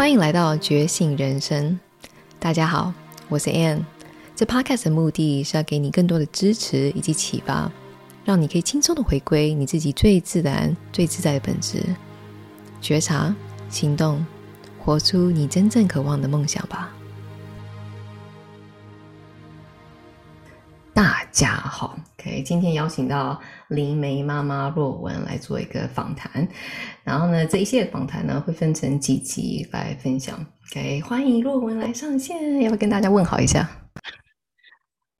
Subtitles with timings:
[0.00, 1.78] 欢迎来到觉醒人生。
[2.38, 2.90] 大家好，
[3.28, 3.84] 我是 Anne。
[4.34, 7.70] 这 Podcast 的目的是要给你更多的支持以及启发，
[8.24, 11.84] 让你可以轻松的回归你自己最自然、最自在的本质，
[12.80, 13.36] 觉察、
[13.68, 14.24] 行动，
[14.78, 16.90] 活出你真正渴望的梦想吧。
[21.40, 26.46] 家好，OK，今天邀请到林梅妈妈若文来做一个访谈，
[27.02, 30.38] 然后呢，这一系列访谈呢会分成几集来分享
[30.70, 33.66] ，OK，欢迎若文来上线，要不要跟大家问好一下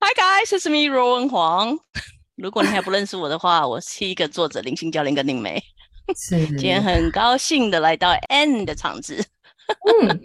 [0.00, 1.78] ？Hi guys，it's me 若文黄。
[2.36, 5.58] 如果你还不认识我的话，我是一个作者、灵性教练跟灵媒。
[6.14, 9.24] 是，今天很高兴的来到 Ann 的场子。
[10.02, 10.20] 嗯，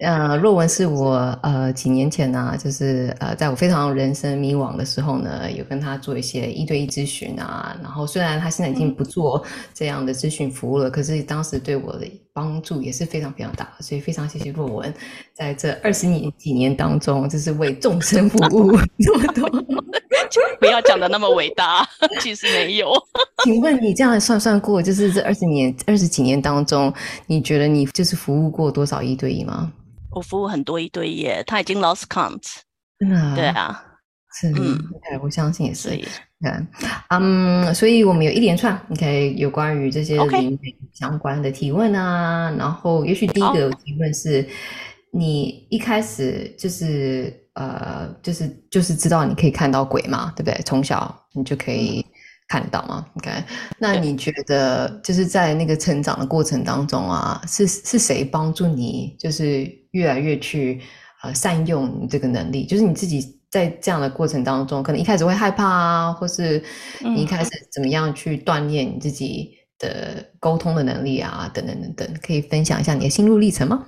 [0.00, 7.76] 呃，若文是我呃几年前呢、啊，就是呃在我非常人生迷惘的时候呢，有跟他做一些一对一咨询啊。
[7.82, 12.06] 然后虽然他现在已经不做这样的咨询服务了，嗯、可是当时对我的
[12.38, 14.94] 帮助也是非常非常大，所以非常谢谢若文
[15.34, 19.50] 在这二十年几年当中，就是为众生服务 这么多。
[20.60, 21.84] 不要讲的那么伟大，
[22.20, 22.92] 其实没有。
[23.42, 26.94] 请问你这样算算过，就是这二十年、二十几年当中，
[27.26, 29.72] 你觉得你就是服务过多少一对一吗？
[30.12, 32.42] 我服务很多一对一耶，他已经 lost count。
[33.00, 33.34] 真的啊？
[33.34, 33.84] 对啊，
[34.40, 35.90] 是，嗯，okay, 我相信也是。
[36.40, 36.66] 嗯，
[37.10, 42.50] 嗯，所以我们有一连串，OK，有关于这些灵媒相关的提问啊。
[42.58, 44.46] 然后，也许第一个提问是，
[45.12, 47.44] 你一开始就是。
[47.54, 50.62] 呃，就是就是知道你可以看到鬼嘛，对不对？
[50.64, 52.06] 从小你就可以
[52.46, 53.04] 看到嘛。
[53.14, 53.32] OK，
[53.80, 60.80] 那你觉得就是在那个成长的过程当中啊，是是谁帮助你，就是越来越去
[61.24, 62.64] 呃善用你这个能力？
[62.64, 66.62] 就是你自己在这样的过程当中，可能一开始会害怕啊，或是
[67.00, 73.86] 你一开始怎么样去锻炼你自己的沟通的能力啊，等等等等，可以分享一下你的心路历程吗？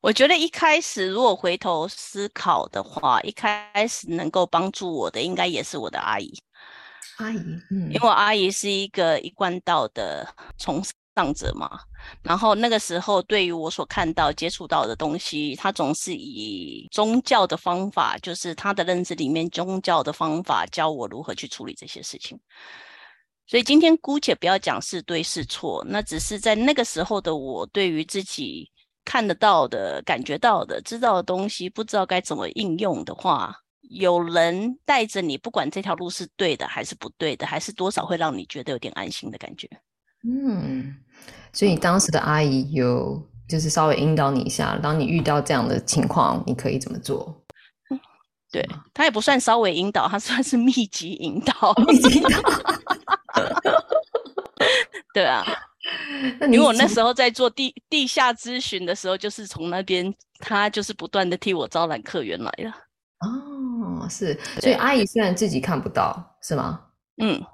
[0.00, 6.32] 我觉得一开始如果回头思考的话，一开始能够帮助我的，应该也是我的阿姨。
[7.18, 7.38] 阿姨，
[7.70, 10.26] 嗯，因为我阿姨是一个一贯道的
[10.58, 10.82] 崇
[11.14, 11.80] 上者嘛，
[12.22, 22.38] 然后那个时候对于我所看到、接触到的东西，他总是以宗教的方法，就是他的认知里面宗教的方法教我如何去处理这些事情。
[23.46, 28.70] 所以今天姑且不要讲是对是错，那只是在那个时候的我对于自己。
[29.04, 39.68] 看得到的、感觉到的、知道的东西，不知道该怎么应用的话，有人带着你，不管这条路是对的还是不对的，还是多少会让你觉得有点安心的感觉。
[40.22, 40.94] 嗯，
[41.52, 47.44] 所以你当时的阿姨有就是稍微引导你一下，当你遇到这样的情况，你可以怎么做？
[47.90, 48.00] 嗯，
[48.50, 51.74] 对，他也不算稍微引导，他算是密集引导。
[51.86, 52.38] 密集引导。
[55.12, 55.44] 对啊。
[56.38, 62.70] 那因为我那时候在做地地下咨询的时候，就是从那边，他就是不断的替我招揽客源来了。
[63.18, 66.80] 哦，是，所以阿姨虽然自己看不到，是吗？
[67.20, 67.44] 嗯，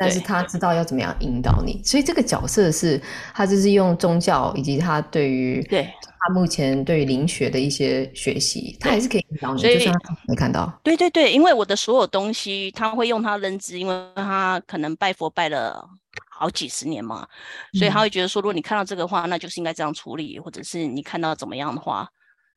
[0.00, 3.00] 但是他知道要怎么样引导你，所以这个角色是，
[3.34, 10.72] 他就是用宗教以及他对于对他目前对于灵学的一些学习，他还是可以引导你，就算他没看到。
[10.82, 15.88] 对对对，因为我的所有东西，他会用他认知，因为他可能拜佛拜了。
[16.32, 17.28] 好几十年嘛，
[17.74, 22.08] 所以他会觉得说，如果你看到这个话，那就是应该这样处理，或者是你看到怎么样的话，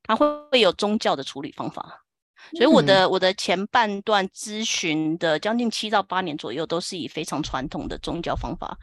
[0.03, 2.02] 他会会有宗教的处理方法。
[2.55, 8.77] 所以我的我的前半段咨询的将近七到八年左右，都是以非常传统的宗教方法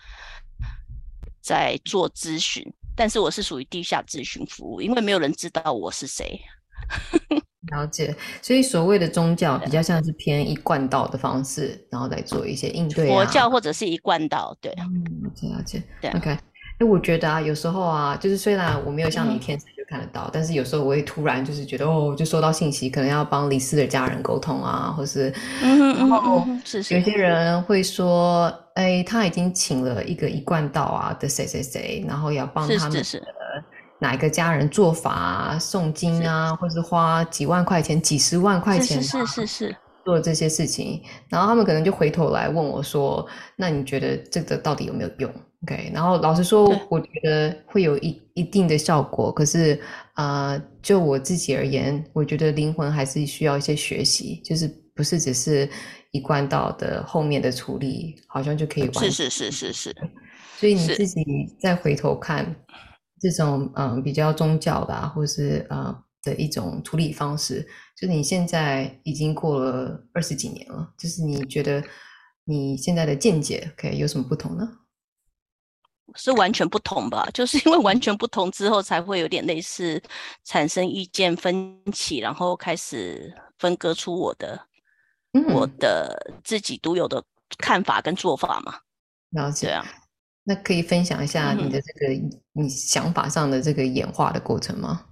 [1.41, 2.65] 在做咨询，
[2.97, 6.41] 但是我是属于地下咨询服务，因为没有人知道我是谁。
[7.71, 13.15] 了解，所以所谓的宗教比较像是偏一贯道的方式，然后来做一些应对啊。
[13.15, 15.83] 佛教或者是一贯道，对，嗯，了解了解。
[16.01, 16.39] 对，OK。
[16.81, 25.29] 哎，我觉得啊，有时候啊，就是虽然我没有像你天生就看得到，嗯，但是有时候我会突然就是觉得哦，就收到信息，可能要帮李四的家人沟通啊，或是，
[25.63, 26.95] 嗯嗯嗯，是是。
[26.95, 32.93] 有些人会说，哎，他已经请了一个一贯道啊的谁谁谁，然后要帮他们。
[32.93, 33.23] 是是是。
[33.99, 45.31] 哪一个家人做法啊，诵经啊，是或是花几万块钱、几十万块钱，是是是是做这些事情，然后他们可能就回头来问我说：“那你觉得这个到底有没有用
[45.63, 49.81] ？”OK，然后老实说，我觉得会有一一定的效果，可是
[50.15, 55.69] 啊、呃，就我自己而言，我觉得灵魂还是需要一些学习，就是不是只是
[56.13, 59.11] 一贯道的后面的处理，好像就可以完成。
[59.11, 59.97] 是是是是是，
[60.59, 61.25] 所以你自己
[61.61, 62.57] 再回头看。
[63.23, 67.61] 这种嗯比较宗教的，啊，或是呃的一种处理方式，
[67.95, 71.85] 就是你现在已经过了二十几年了，就是你觉得
[72.47, 74.67] 你现在的见解可以有什么不同呢？
[76.17, 77.29] 是完全不同吧？
[77.35, 80.03] 就是因为完全不同之后，才会有点类似
[80.45, 84.61] 产生意见分歧，然后开始分割出我的、
[85.33, 87.23] 嗯、我的自己独有的
[87.59, 88.79] 看法跟做法嘛。
[89.31, 89.87] 了解啊，
[90.45, 95.05] 那可以分享一下你的这个、嗯、你想法上的这个演化的过程吗？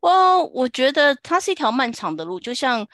[0.00, 2.86] 我我觉得它是一条漫长的路，就像。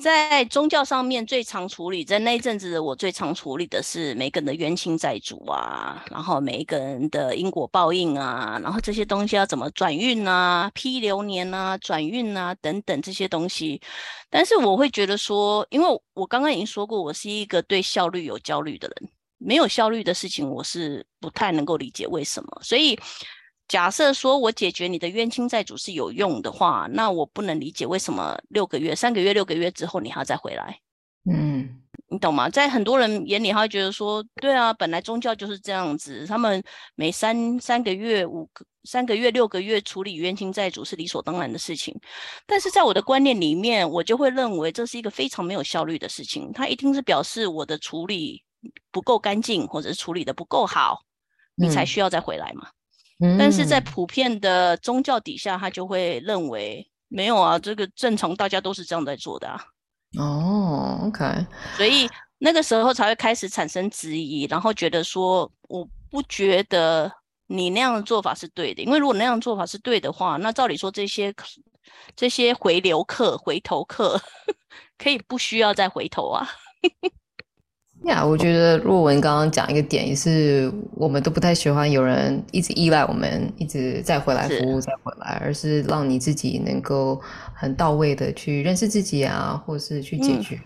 [0.00, 13.80] 在宗教上面最常处理，在那一阵子我最常处理的是每个人的冤亲债主啊，然后每一个人的因果报应啊，然后这些东西要怎么转运啊、批流年啊、转运啊等等这些东西。
[14.30, 22.98] 但是我会觉得说，因为我刚刚已经说过，我是一个对效率有焦虑的人，没有效率的事情我是不太能够理解为什么，所以。
[23.72, 30.78] 假设说我解决你的冤亲债主是有用的话，那我不能理解为什么六个月、三个月、六个月之后你还要再回来？
[31.24, 31.80] 嗯，
[32.10, 32.50] 你懂吗？
[32.50, 36.62] 在很多人眼里，他会觉得说，对啊，本来宗教就是这样子，他们
[36.96, 41.98] 每三三个月、五个三个月、六个月处理冤亲债主是理所当然的事情。
[42.46, 46.52] 但是在我的观念里面，我就会认为这是一个非常没有效率的事情。
[46.52, 48.44] 它一定是表示我的处理
[48.90, 51.00] 不够干净，或者是处理的不够好，
[51.54, 52.68] 你才需要再回来嘛。
[52.68, 52.81] 嗯
[53.38, 59.60] 但是在普遍的宗教底下，他就会认为没有啊，这个正常，大家都是这样在做的啊。
[60.18, 61.24] 哦，OK，
[61.76, 62.08] 所以
[62.38, 67.10] 那个时候才会开始产生质疑，然后觉得说，我不觉得
[67.46, 71.34] 你那样的做法是对的，因为如果那样的做法是对的话，那照理说这些
[72.14, 74.20] 这些回流客、回头客
[74.98, 76.46] 可以不需要再回头啊。
[78.04, 87.20] 呀，yeah, 我觉得若文刚刚讲一个点，也是我们都不太喜欢有人一直依赖我们，一直再回来服务，再回来，而是让你自己能够
[87.54, 90.58] 很到位的去认识自己啊，或是去解决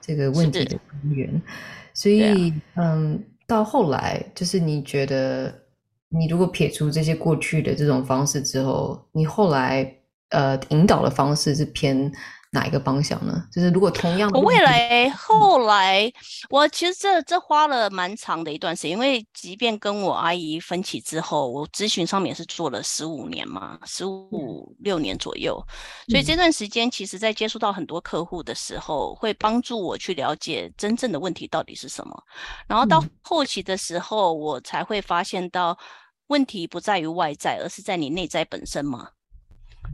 [0.00, 1.28] 这个问题的根源。
[1.32, 1.42] 嗯、
[1.92, 5.52] 所以，啊、嗯，到后来，就是你觉得，
[6.08, 9.92] 你如果撇除这些过去的这种方式之后，你后来
[10.30, 12.12] 呃引导的方式是偏。
[12.54, 13.44] 哪一个方向呢？
[13.50, 16.10] 就是如果同样的，我未来后来，
[16.48, 25.60] 我其实这这花了蛮长的一段时间，因为即便跟我阿姨分歧之后，我咨询上面也是做了十五年嘛，十五六年左右，
[26.08, 32.22] 所以这段时间其实在接触到很多客户的时候，会帮助我去了解真正的问题到底是什么，
[32.68, 35.76] 然后到后期的时候，我才会发现到
[36.28, 39.08] 问题不在于外在，而是在你内在本身嘛。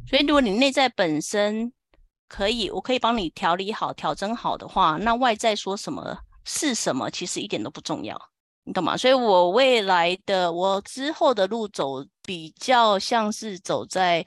[0.07, 1.73] 所以如果你内在本身，
[2.31, 8.17] 可以，我可以帮你调理好、调整好的话，那外在说什么是什么，其实一点都不重要，
[8.63, 8.97] 你懂吗？
[8.97, 14.25] 所以我未来的、我之后的路走比较像是走在，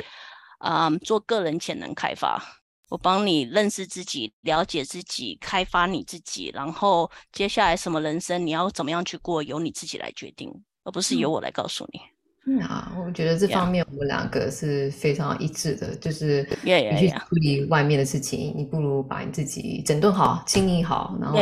[0.57, 2.44] 啊、嗯，做个人潜能开发，
[2.89, 10.51] 我帮你认识自己、了解自己、开发你自己，然后接下来什么人生你要怎么样去过，由你自己来决定，
[10.83, 12.00] 而不是由我来告诉你。
[12.00, 12.12] 嗯
[12.45, 21.37] 嗯啊，我觉得这方面我们两个是非常一致的.就是你去处理外面的事情.你不如把你自己整顿好、清理好，然后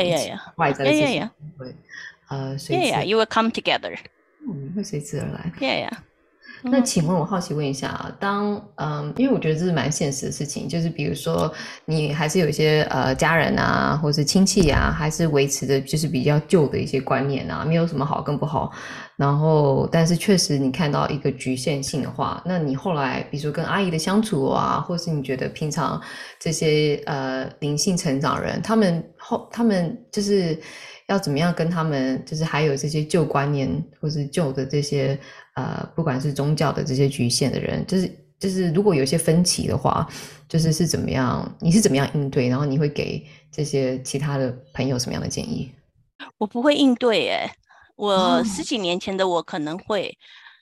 [0.58, 1.76] 外在的事情会.
[2.28, 3.98] 呃随之，yeah, yeah, you will come together，
[4.48, 5.98] 嗯，会随之而来，yeah, yeah.
[6.64, 11.52] 那请问，我好奇问一下啊，当嗯，因为我觉得这是蛮现实的事情，就是比如说
[11.86, 18.72] 你还是有一些呃家人啊，或是亲戚啊，还是维持的就是比较旧的一些观念啊，没有什么好跟不好。
[19.18, 26.02] 然后，但是确实你看到一个局限性的话，那你后来比如说跟阿姨的相处啊，或是你觉得平常
[26.40, 30.60] 这些呃灵性成长人，他们后他们就是
[31.12, 35.20] 要怎么样跟他们，就是还有这些旧观念或是旧的这些。
[35.56, 40.08] 呃，不管是宗教的这些局限的人，就是就是，如果有些分歧的话，
[40.48, 41.46] 就是是怎么样？
[41.60, 42.48] 你是怎么样应对？
[42.48, 45.70] 然后你会给这些其他的朋友什么样的建议？
[46.38, 47.54] 我不会应对，哎，
[47.98, 50.16] 我十几年前的我可能会，哦、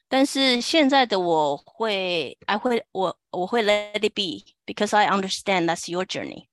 [0.09, 6.48] 但是现在的我会，I 会，我我会 let it be，because I understand that's your journey。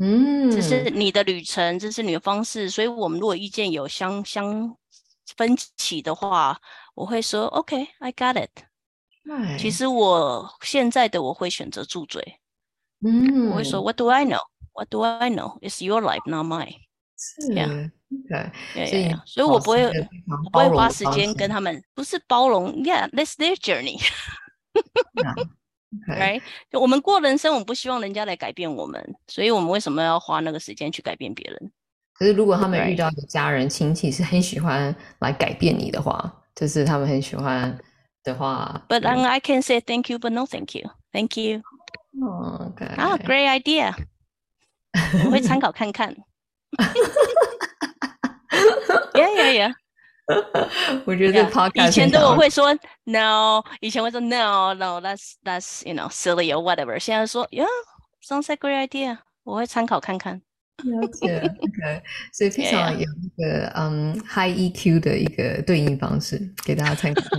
[0.00, 4.76] 嗯，这是你的旅程，这是你的方式，所以我们如果意见有相相
[5.36, 6.60] 分歧的话。
[6.94, 8.50] 我会说，OK，I got it。
[9.58, 12.40] 其实我现在的我会选择住嘴。
[13.02, 16.74] 嗯，我会说，What do I know？What do I know？It's your life, not mine。
[17.16, 18.52] 是，OK。
[18.74, 23.98] 对，所以我不会，我不会花时间跟他们，不是包容，Yeah，that's their journey。
[26.08, 26.42] Right？
[26.70, 31.70] 就我们过人生，我们不希望人家来改变我们，所以我们为什么要花那个时间去改变别人？
[32.12, 36.36] 可是如果他们遇到的家人亲戚是很喜欢来改变你的话。
[36.52, 37.78] 就是他们很喜欢
[38.22, 41.62] 的话，But I can say thank you, but no thank you, thank you.
[42.20, 42.84] OK.
[42.98, 43.94] Ah, great idea.
[45.24, 46.14] 我会参考看看。
[49.14, 49.74] Yeah, yeah, yeah.
[51.04, 52.72] 我觉得 podcast 以前的我会说
[53.04, 56.98] no，以前会说 no，no，that's that's you know silly or whatever。
[56.98, 60.42] 现在说 yeah，sounds like a great idea，我会参考看看。
[60.84, 67.22] 了解，OK，所以非常有一个嗯 high EQ 的一个对应方式，给大家参考。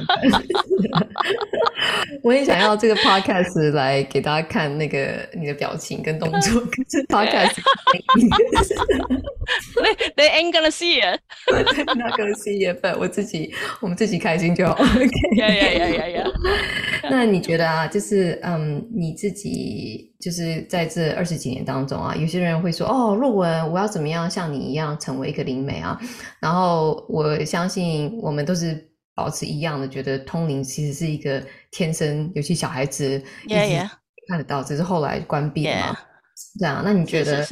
[2.23, 7.53] 我也想要这个 podcast 来给大家看那个你的表情跟动作，可是 podcast
[9.81, 14.73] they they ain't gonna see it，not gonna see it，but 我自己我们自己开心就好。
[14.73, 16.23] OK，呀呀呀呀呀。
[17.09, 25.99] 那你觉得啊，就是嗯，你自己就是在这二十几年当中啊，有些人会说哦，若文，我要怎么样像你一样成为一个灵媒啊？
[26.39, 28.89] 然后我相信我们都是。
[29.13, 33.77] 保持一样的，觉得通灵其实是一个天生，尤其小孩子也
[34.27, 35.97] 看得到，只是后来关闭了嘛。
[36.57, 37.45] 这样，那你觉得，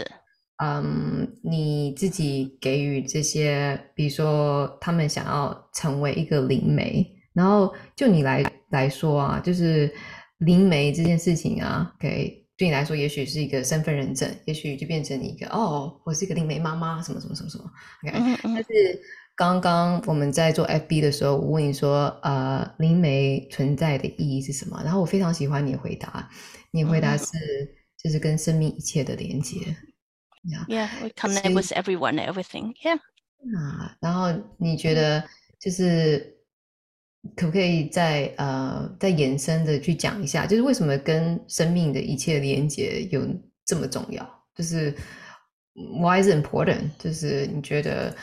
[0.64, 9.94] 嗯，你自己给予这些，比如说他们想要成为一个灵媒，然后就你来来说啊，就是
[10.40, 17.64] 灵媒这件事情啊，OK，对你来说也许是一个身份认证，也许就变成你一个哦，我是一个灵媒妈妈，什么什么什么什么
[18.08, 19.02] ，OK，但是。
[19.40, 26.30] 刚刚我们在做 FB 的时候，我问你说：“呃，灵媒存在的意义是什么？”然后我非常喜欢你的回答，
[26.72, 27.26] 你的回答是
[27.98, 29.56] 就是跟生命一切的连接。
[30.68, 32.74] Yeah，we connect with everyone, everything.
[32.84, 33.00] Yeah.
[33.58, 35.24] 啊，然后你觉得
[35.58, 36.36] 就是
[37.36, 43.28] 可不可以再呃再延伸的去讲一下，就是为什么跟生命的一切连接有
[43.66, 44.24] 这么重要？
[44.56, 44.96] 就是
[45.74, 46.90] Why is important？
[46.98, 48.16] 就是你觉得？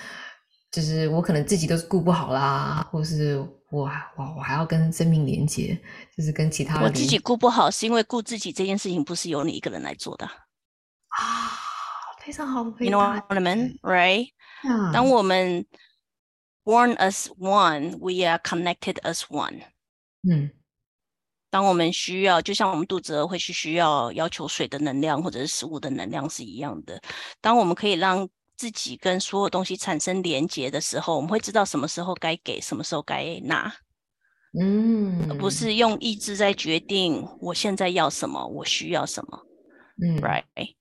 [0.73, 3.38] 就是我可能自己都是顾不好啦，或是
[3.71, 3.85] 我
[4.17, 5.79] 我我还要跟生命连接，
[6.15, 6.85] 就是跟其他人。
[6.85, 11.50] 我自己顾不好，是因为顾自己这件事情不是由你一个人来做的啊。
[12.21, 12.62] 非常好。
[12.79, 14.29] You know what I mean, right?
[14.62, 14.93] Yeah.
[14.93, 15.65] 当我们
[16.66, 19.62] born as one, we are connected as one.
[20.28, 20.50] 嗯。
[21.49, 27.00] 当我们需要，就像我们肚子饿会去需要要求水的能量或者是食物的能量是一样的。
[27.40, 33.73] 当我们可以让自己跟所有东西产生连接的时候，我们会知道什么时候该给，什么时候该拿，
[34.61, 39.40] 嗯，而不是用意志在决定我现在要什么，我需要什么，
[40.02, 40.75] 嗯，right。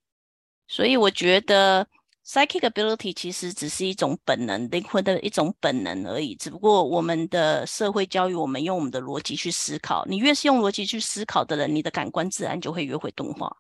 [0.67, 1.87] 所以我觉得
[2.24, 6.34] psychic ability 其实只是一种本能，灵魂的一种本能而已。
[6.36, 13.56] 只不过我们的社会教育我们用我们的逻辑去思考，你越是用逻辑去思考的人，你的感官自然就会越会动画。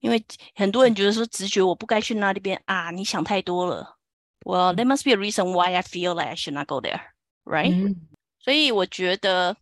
[0.00, 0.22] 因为
[0.54, 3.96] 很多人觉得说直觉我不该去那里边啊，你想太多了。
[4.44, 7.00] Well, there must be a reason why I feel like I should not go there,
[7.44, 7.72] right?
[7.72, 8.08] 嗯。
[8.42, 9.54] 所以我觉得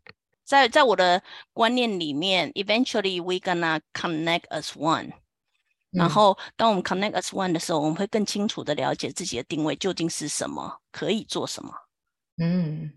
[0.45, 1.23] 在在我的
[1.53, 5.13] 观念里面，eventually we gonna connect as one。
[5.94, 11.72] 然后当我们 connect as one 的时候，我们会更清楚的了解自己的定位究竟是什么，可以做什么。
[12.42, 12.92] 嗯，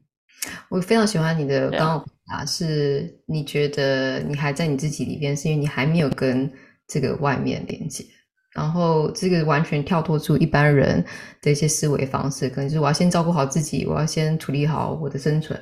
[0.69, 6.53] 我非常喜欢你的刚刚回答，是你觉得你还在你自己里边，是因为你还没有跟。
[6.89, 8.05] 这个外面连接，
[8.53, 11.05] 然后这个完全跳脱出一般人
[11.43, 15.59] 的一些思维方式，可能就是我要先照顾好自己，我要先处理好我的生存。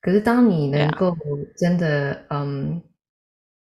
[0.00, 1.14] 可是当你能够
[1.58, 2.82] 真的嗯、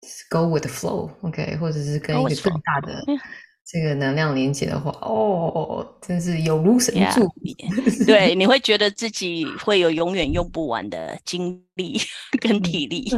[0.02, 1.58] um,，go with the flow，OK，、okay?
[1.58, 3.02] 或者是跟一个更大的
[3.64, 7.20] 这个能量连接的话，哦，真是有如神助。
[7.44, 8.04] Yeah.
[8.04, 12.00] 对，你会觉得自己会有永远用不完的精力
[12.40, 13.08] 跟体力。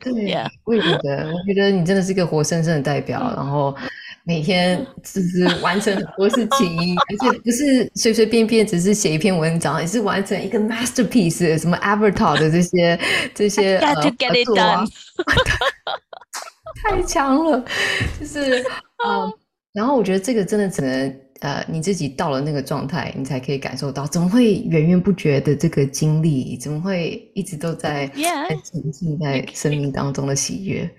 [0.00, 3.76] 对呀，我也觉得，我觉得你真的是一个活生生的代表，然后
[4.28, 13.00] 每天只是完成很多事情，而且不是随随便便只是写一篇文章，也是完成一个 masterpiece，什么 Avatar 的这些
[13.34, 14.86] 这些 Got to get it done，
[16.84, 17.64] 太强了，
[18.20, 18.62] 就是
[19.02, 19.32] 嗯。
[19.72, 28.06] 然后我觉得这个真的只能呃你自己到了那个状态，你才可以感受到，怎么会源源不绝的这个经历，怎么会一直都在
[28.62, 30.90] 沉浸在生命当中的喜悦？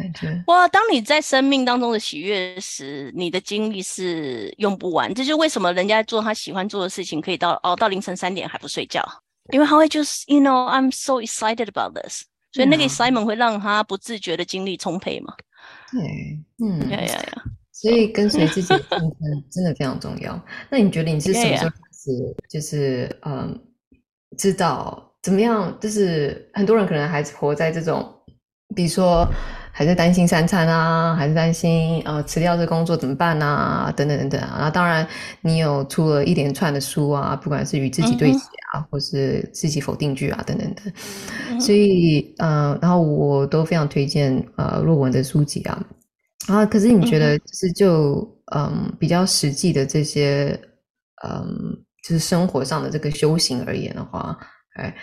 [0.00, 5.12] 感觉哇，当你在生命当中的喜悦时，你的精力是用不完。
[5.12, 9.04] 这就是为什么人家做他喜欢做的事情，可以到哦到凌晨三点还不睡觉，
[9.52, 15.34] 因为他会就是，you know I'm so excited about this，所以那个 excitement 会让他不自觉的精力充沛嘛。
[15.92, 17.42] 对，嗯，呀呀呀。
[17.72, 18.68] 所以跟随自己
[19.50, 20.38] 真的非常重要。
[20.68, 23.58] 那你觉得你是什么时候开始，就是嗯，
[24.36, 25.74] 知道怎么样？
[25.80, 28.06] 就是很多人可能还是活在这种，
[28.76, 29.26] 比如说
[29.80, 34.68] 还是担心三餐啊，还是担心呃辞掉这工作怎么办啊，等等等等啊。
[34.68, 35.08] 当然
[35.40, 38.40] 你有出了一连串的书啊，不管是与自己对写
[38.74, 41.58] 啊，或是自己否定句啊，等等等。
[41.58, 45.82] 所以呃，然后我都非常推荐呃若文的书籍啊。
[46.48, 48.16] 啊，可是你觉得是就
[48.52, 50.60] 嗯，嗯比较实际的这些
[51.26, 51.48] 嗯
[52.06, 54.38] 就是生活上的这个修行而言的话，
[54.74, 54.94] 哎，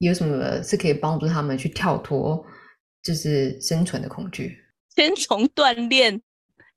[0.00, 2.44] 有什么是可以帮助他们去跳脱，
[3.02, 4.64] 就是生存的恐惧？
[4.94, 6.20] 先从锻炼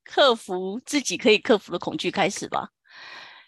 [0.04, 2.70] 克服自己可以克服的恐惧开始吧。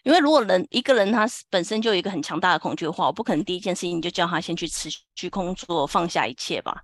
[0.02, 6.80] 因为如果人一个人他本身就有一个很强大的恐惧的话，我不可能第一件事情就叫他先去辞去工作，放下一切吧。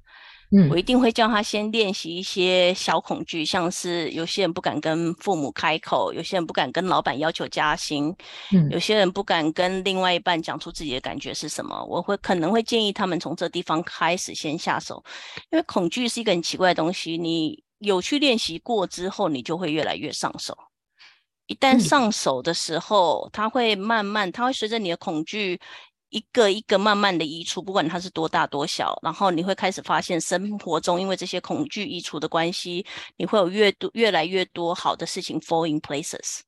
[0.55, 8.15] 嗯，我一定会叫他先练习一些小恐惧，像是有些人不敢跟父母开口，有些人不敢跟老板要求加薪，
[8.53, 11.83] 嗯，有些人不敢跟另外一半讲出自己的感觉是什么。
[11.87, 15.03] 我会可能会建议他们从这地方开始先下手，
[15.51, 20.55] 因为恐惧是一个很奇怪的东西，你有去练习过之后，你就会越来越上手。
[21.47, 25.59] 一旦上手的时候，它会慢慢，它会随着你的恐惧。
[26.13, 32.85] 一个一个慢慢的移除，不管它是多大多小，然后你会开始发现生活中因为这些恐惧移除的关系，
[33.17, 36.41] 你会有越多越来越多好的事情 fall in places。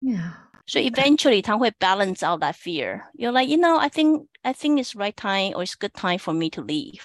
[0.00, 0.32] Yeah，
[0.64, 3.10] 所以 eventually 它会 balance out that fear。
[3.14, 6.32] You're like, you know, I think I think it's right time or it's good time for
[6.32, 7.00] me to leave。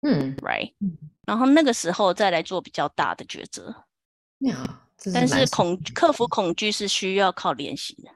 [0.00, 0.72] 嗯，right。
[1.26, 3.84] 然后那个时候再来做比较大的抉择。
[4.40, 4.66] Yeah，
[5.12, 8.10] 但是恐克服恐惧是需要靠练习的。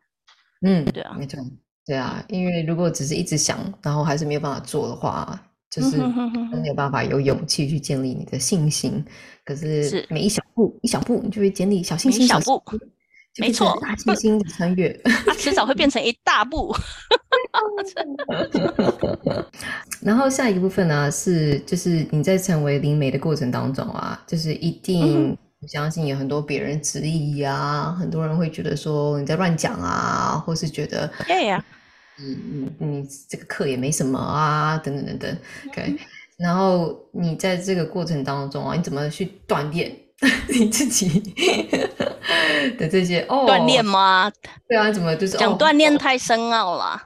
[0.63, 1.39] 嗯，对啊，没错。
[1.89, 5.41] 对啊，因为如果只是一直想，然后还是没有办法做的话，
[5.71, 9.03] 就是没有办法有勇气去建立你的信心。
[9.43, 12.27] 可是每一小步，一小步，你就会建立小信心。
[12.27, 12.63] 小步，
[13.39, 14.93] 没错，大信心的穿越，
[15.25, 16.77] 它迟早会变成一大步。
[20.03, 25.35] 然后下一个部分呢、啊，是就是你在成为灵媒的过程当中啊，就是一定。
[25.61, 31.65] 我相信有很多别人质疑啊，很多人会觉得说你在乱讲啊，或是觉得，对呀，
[32.21, 35.97] 嗯嗯，你这个课也没什么啊，等等等等，OK。
[36.37, 39.97] 然后你在这个过程当中啊，你怎么去锻炼
[40.49, 41.21] 你自己
[42.79, 43.47] 的这些哦？
[43.47, 44.31] 锻炼吗？
[44.69, 47.01] 对啊，怎么就是讲锻炼太深奥了？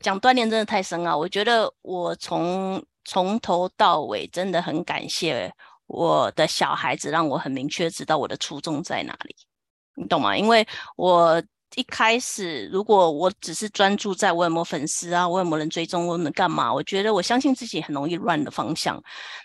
[0.00, 1.16] 讲锻炼真的太深奥。
[1.16, 5.52] 我觉得我从从头到尾真的很感谢。
[5.86, 9.34] 我的小孩子让我很明确知道我的初衷在哪里，
[9.96, 10.36] 你懂吗？
[10.36, 10.64] 因为
[10.96, 11.42] 我
[11.76, 16.72] 一开始如果我只是专注在我有没有粉丝啊，我有没有人追踪，我能干嘛？
[16.72, 19.02] 我觉得我相信自己很容易乱的方向。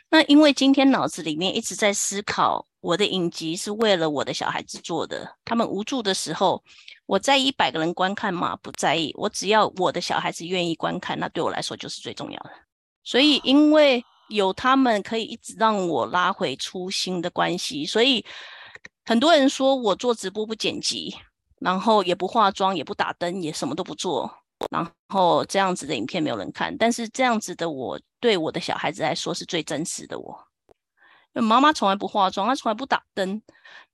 [0.10, 6.64] 那因为今天脑子里面一直在思考，我的影集是为了我的小孩子做的，他们无助的时候，
[7.06, 8.56] 我在一百个人观看嘛？
[8.58, 12.52] 不在意，我只要我的小孩子愿意观看，那对我来说就是最重要的。
[13.04, 14.04] 所以因为。
[14.30, 18.26] 有他们可以一直让我拉回初心的关系，所以
[19.06, 21.16] 很多人说我做直播不剪辑，
[21.60, 24.32] 然后也不化妆，也不打灯，也什么都不做，
[24.72, 26.76] 然后这样子的影片没有人看。
[26.78, 30.38] 但是这样子的我对我的小孩子来说是最真实的我。
[31.34, 33.42] 妈妈从来不化妆，她从来不打灯。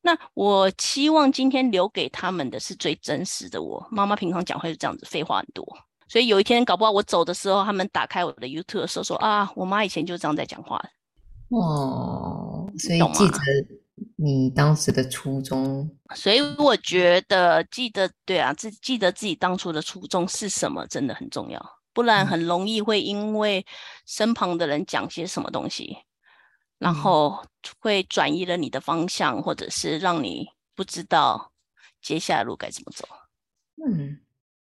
[0.01, 3.87] 那我期望今天留给他们的是最真实的我。
[3.89, 5.65] 妈妈平常讲话是这样子，废话很多。
[6.07, 10.79] 所以有一天，搞不好我走的时候，他们打开我的 YouTube 的时候说：“啊，我妈以前就这样在讲话。”
[11.49, 13.37] 哦，所以记得
[14.15, 15.89] 你当时的初衷。
[16.15, 21.63] 所以我觉得记得对啊，自记得自己当初的初衷是什么，真的很重要。
[21.93, 23.65] 不然很容易会因为
[24.05, 26.05] 身旁的人讲些什么东西，嗯、
[26.79, 27.45] 然后
[27.79, 31.51] 会转移了你的方向，或者是让你不知道
[32.01, 33.07] 接下来路该怎么走。
[33.85, 34.19] 嗯。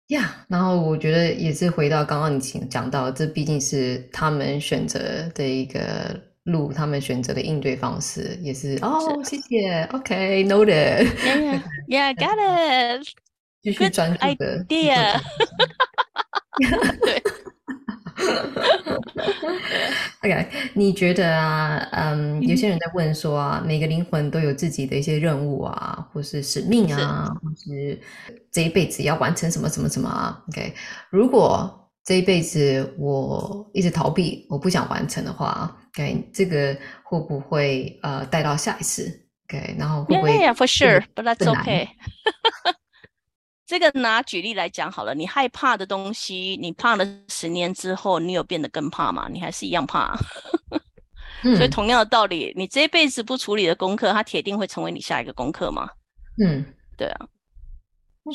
[0.07, 13.07] 呀，yeah, 然后我觉得也是回到刚刚你讲到，这毕竟是他们选择的一个路，他们选择的应对方式，也是哦，是谢谢，OK，noted，Yeah，Yeah，got、yeah, it，
[13.61, 15.21] 继续专注的 idea，
[17.03, 17.21] 对。
[20.23, 27.99] OK，你觉得啊，嗯，有些人在问说啊，每个灵魂都有自己的一些任务啊，或是使命啊，是或是
[28.51, 30.71] 这一辈子要完成什么什么什么啊？OK，
[31.09, 39.03] 如果这一辈子我一直逃避，我不想完成的话，OK，这个会不会呃带到下一次
[39.47, 41.89] ？OK，然后会不会？Yeah, yeah, for sure, but that's okay.
[43.67, 49.29] 这个拿举例来讲好了，你害怕的东西，你怕了十年之后，你有变得更怕吗？
[49.31, 50.17] 你还是一样怕。
[51.43, 55.89] 嗯、所以同样的道理，你这一辈子不处理的功课，它铁定会成为你下一个功课吗？
[56.43, 56.65] 嗯，
[56.97, 57.27] 对啊。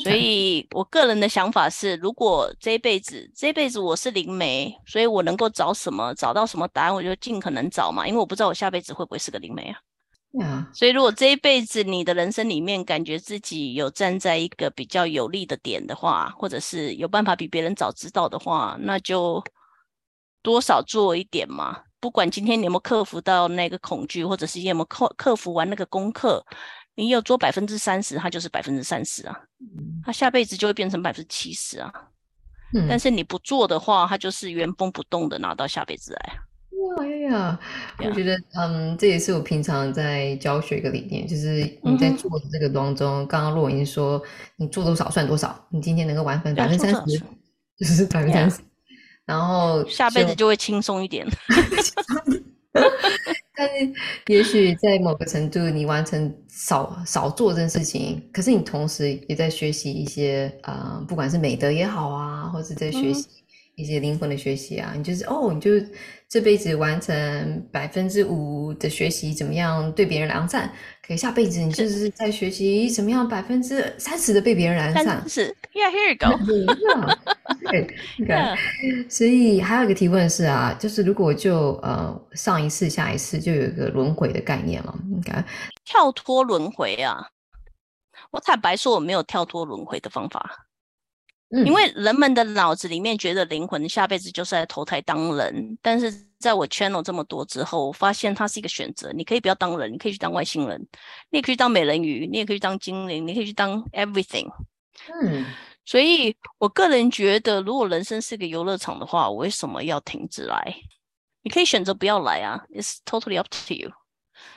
[0.03, 9.79] 所以我个人的想法是，如果这一辈子，这一辈子我是灵媒，所以我能够找什么，找到什么答案，我就尽可能找嘛，因为我不知道我下辈子会不会是个灵媒啊。
[10.33, 10.67] Yeah.
[10.73, 19.41] 所以，如果这一辈子你的人生里面感觉自己有站在一个比较有利的点的话，或者是有办法比别人早知道的话，那就
[20.43, 21.79] 多少做一点嘛。
[22.01, 26.45] 不管今天你有没有克服到那个恐惧，或者是有没有克克服完那个功课，
[26.97, 29.39] 你有做百分之三十，它就是百分之三十啊，
[30.03, 31.93] 它下辈子就会变成百分之七十啊。
[32.73, 36.39] 嗯，但是你不做的话，它就是原封不动的拿到下辈子来。
[36.99, 37.59] 哎呀，
[37.99, 44.19] 我觉得，嗯，这也是我平常在教学一个理念，就是你在做的这个当中，嗯、刚刚洛英说，
[44.55, 47.19] 你做多少算多少，你今天能够完成百分之三十，
[47.77, 48.59] 就是百分之三十，
[49.25, 51.27] 然后下辈子就会轻松一点。
[53.57, 53.91] 但是，
[54.27, 63.27] 也许在某个程度，你完成少少做这件事情，可是你同时也在学习一些，呃，不管是美德也好啊，或者在学习。
[63.77, 65.69] 嗯一些灵魂的学习啊，你就是哦，你就
[66.27, 70.67] 这辈子完成百分之五的学习，怎么样对别人良善？
[71.05, 75.23] 可以下辈子你就是在学习怎么样百分之三十的被别人良善。
[75.29, 76.35] 是，Yeah，here you go。
[79.07, 85.45] 所以还有一个提问是啊，就是如果就呃上一次下一次就有一个轮回的概念了，你看
[85.85, 87.29] 跳脱轮回啊，
[88.31, 90.66] 我坦白说我没有跳脱轮回的方法。
[91.49, 99.13] 因为人们的脑子里面觉得灵魂下辈子就是来投胎当人，但是在我 channel 这么多之后，我发现它是一个选择。
[99.13, 100.79] 你可以不要当人，你可以去当外星人，
[101.29, 104.47] 你也可以当美人鱼，你也可以当精灵，你可以去当 everything。
[105.23, 105.45] 嗯，
[105.85, 110.75] 所以我个人觉得，如果人生是个游乐场的话，我为什么要停止来？
[111.43, 113.89] 你可以选择不要来啊，It's totally up to you。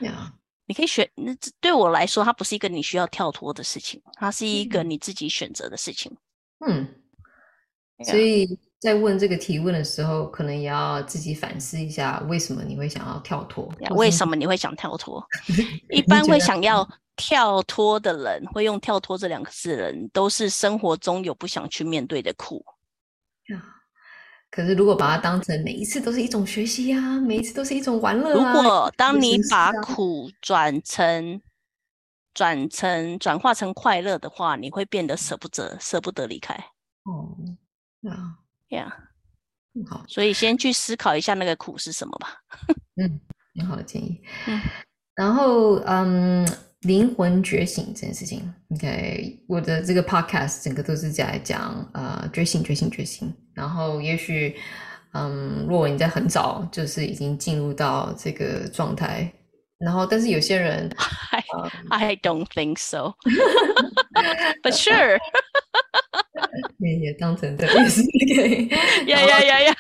[0.00, 0.33] Yeah，
[0.66, 1.09] 你可以选。
[1.14, 6.16] 那对我来说，它不是一个你需要跳脱的事情，它是一个你自己选择的事情。
[6.66, 6.86] 嗯，
[8.04, 13.70] 所以在问这个提问的时候，可能也要自己反思一下，为什么你会想要跳脱？
[13.90, 15.22] 为什么你会想跳脱？
[15.90, 22.64] 一般会想要跳脱的人，会用“跳脱”这两个字的人，都是生活中有不想去面对的苦。
[24.50, 31.40] 可是如果把它当成每一次都是一种学习啊，每一次都是一种玩乐啊，如果当你把苦转成
[32.32, 36.54] 转成转化成快乐的话，你会变得舍不得，舍不得离开。
[37.04, 37.36] 哦，
[38.08, 38.38] 啊，
[38.68, 39.10] 呀，
[39.88, 42.42] 好，所以先去思考一下那个苦是什么吧。
[43.00, 43.20] 嗯，
[43.56, 44.20] 很好的建议。
[44.46, 44.60] 嗯，
[45.14, 46.46] 然后，嗯，
[46.80, 53.34] 灵魂觉醒这件事情，OK，我的这个 podcast 整个都是在讲呃觉醒，觉醒，觉醒。
[53.54, 54.56] 然后，也许，
[55.12, 59.30] 嗯，若你在很早就是已经进入到这个状态。
[59.80, 60.90] 然后，但是有些人，
[61.88, 63.14] I I don't think so,
[64.62, 65.18] but sure，
[66.78, 68.02] 也也当成这个意思，
[68.36, 68.68] 可以，
[69.06, 69.76] 呀呀呀呀，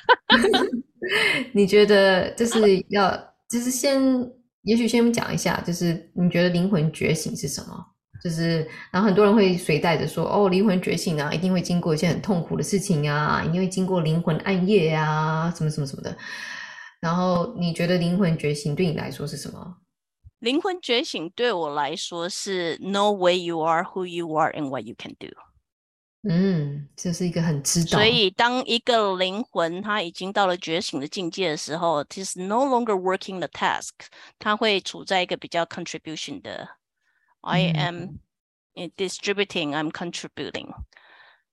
[1.52, 2.58] 你觉得就是
[2.88, 3.10] 要，
[3.50, 4.00] 就是先，
[4.62, 7.86] 也许先讲一下，就是你觉得灵魂觉醒是什么？
[8.24, 16.16] 就是，然后很多人会随带着说，哦，灵魂觉醒啊，一定会经过一些很痛苦的事情啊，一定会经过灵魂暗夜啊，什么什么什么的。
[17.00, 19.74] 然后你觉得灵魂觉醒对你来说是什么？
[20.40, 25.28] 灵魂觉醒对我来说是 know where you are, who you are, and what you can do。
[26.22, 27.90] 嗯，这是一个很知道。
[27.90, 33.92] 所以，当一个灵魂它已经到了觉醒的境界的时候，it is no longer working the task，
[34.38, 36.68] 它会处在一个比较 contribution 的、
[37.40, 38.08] 嗯、I am
[38.96, 40.74] distributing, I'm contributing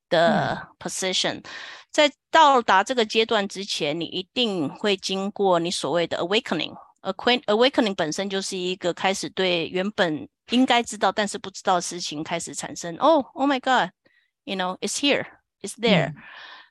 [0.10, 1.46] 的 position。
[1.92, 6.76] 在到达这个阶段之前，你一定会经过你所谓的 awakening。
[7.02, 12.96] Awakening 本身就是一个开始对原本应该知道但是不知道的事情开始产生。
[12.98, 15.26] Oh, oh my God，you know, it's here,
[15.62, 16.14] it's there。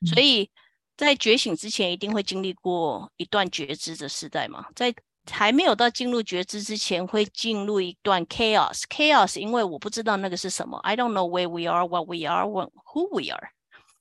[0.00, 0.50] 嗯，所以
[0.96, 4.66] 在觉醒之前，一定会经历过一段觉知的时代嘛。
[4.74, 4.94] 在
[5.30, 8.82] 还没有到进入觉知之前，会进入一段 chaos。
[8.88, 10.78] Chaos，因为我不知道那个是什么。
[10.78, 13.50] I don't know where we are, what we are, who we are。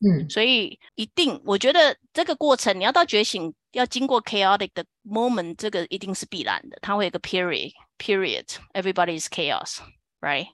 [0.04, 6.78] 嗯，所以一定，我觉得这个过程你要到觉醒，要经过 chaotic 的 moment，这个一定是必然的。
[6.80, 10.48] 它会有个 period，period，everybody is chaos，right？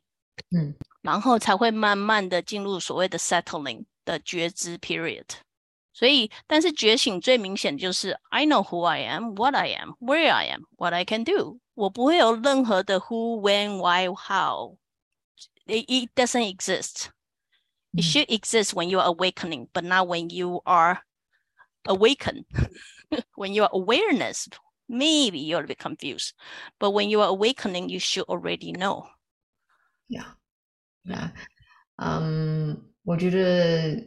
[0.50, 5.24] 嗯，然后才会慢慢的进入所谓的 settling 的觉知 period。
[5.92, 11.58] 所以，但是觉醒最明显就是 I know who I am，what I am，where I am，what I can do。
[11.72, 17.06] 我不会有任何的 who，when，why，how，it it doesn't exist。
[17.96, 20.98] It should exist when you are awakening, but not when you are
[21.86, 22.44] awakened.
[23.36, 24.48] when you are awareness,
[24.88, 26.34] maybe you're a bit confused.
[26.78, 29.06] But when you are awakening, you should already know.
[30.08, 30.34] Yeah,
[31.04, 31.30] yeah.
[31.98, 34.04] Um, 我觉得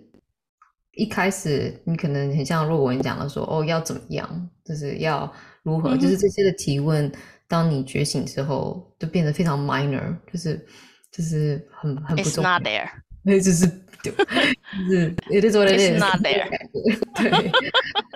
[0.92, 6.02] 一开始你可能很像若文讲的说，哦，要怎么样，就是要如何，mm -hmm.
[6.02, 7.12] 就是这些的提问，
[7.48, 10.66] 当你觉醒之后，就变得非常 minor，就是
[11.12, 12.50] 就是很很不重要。
[12.50, 12.90] It's not there.
[13.25, 13.67] 那就是，
[14.03, 14.13] 就
[14.91, 16.31] 是也是做了点感觉，
[17.17, 17.53] 对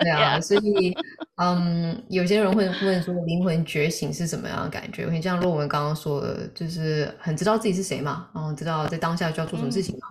[0.00, 0.94] 对啊， 所以
[1.36, 5.06] 嗯，有些人会问说，灵魂觉醒是什么样的感觉？
[5.06, 10.08] 很像论文刚刚说的，就是很知道自己是谁嘛，然后知道在当下就要做什么事情嘛，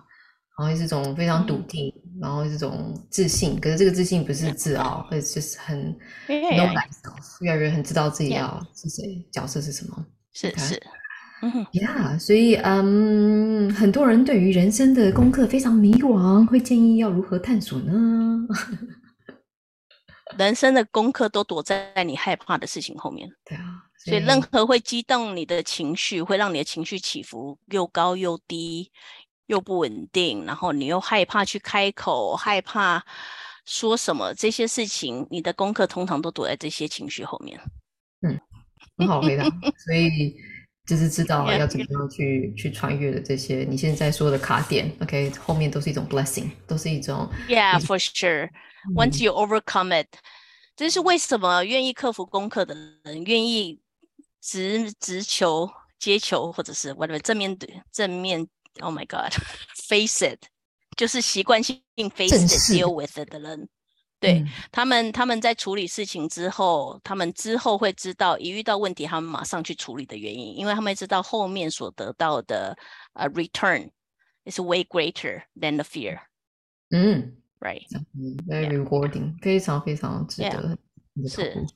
[0.58, 3.60] 然后是一种非常笃定，嗯、然后是一种自信。
[3.60, 6.74] 可是这个自信不是自傲，或者就是很 know
[7.40, 10.04] 越来越很知道自己要是谁.角色是什么。
[10.32, 10.82] 是是，
[11.72, 18.46] ，Yeah，所以嗯，很多人对于人生的功课非常迷惘，会建议要如何探索呢？
[20.36, 23.28] 人生的功课都躲在你害怕的事情后面。
[23.44, 28.90] 对啊，所以任何会激动你的情绪，会让你的情绪起伏又高又低，
[29.46, 33.02] 又不稳定，然后你又害怕去开口，害怕
[33.64, 37.58] 说什么这些事情，你的功课通常都躲在这些情绪后面。
[38.20, 38.38] 嗯，
[38.98, 39.44] 很好回答。
[39.44, 40.36] 所以
[40.88, 47.30] 就是知道要怎么样去去穿越的这些，你现在说的卡点，OK，后面都是一种 blessing，都是一种。
[47.46, 48.48] Yeah, for sure.
[48.94, 50.18] Once you overcome it，、嗯、
[50.74, 52.74] 这是为什么愿意克服功课的
[53.04, 53.78] 人，愿意
[54.40, 58.48] 直直球接球，或者是 whatever 正面对正面
[58.80, 60.38] ，Oh my God，face it，
[60.96, 61.82] 就是习惯性
[62.14, 63.68] face it deal with it 的人，
[64.20, 72.76] 对、嗯、他们，他们在处理事情之后，他们之后会知道，一遇到问题，他们马上去处理的原因，因为他们知道后面所得到的
[73.14, 73.90] 呃、uh, return
[74.44, 76.18] is way greater than the fear。
[76.90, 77.34] 嗯。
[77.60, 77.82] Right,
[78.46, 79.42] very rewarding，、yeah.
[79.42, 80.78] 非常非常值得。
[81.16, 81.28] Yeah.
[81.28, 81.66] 是，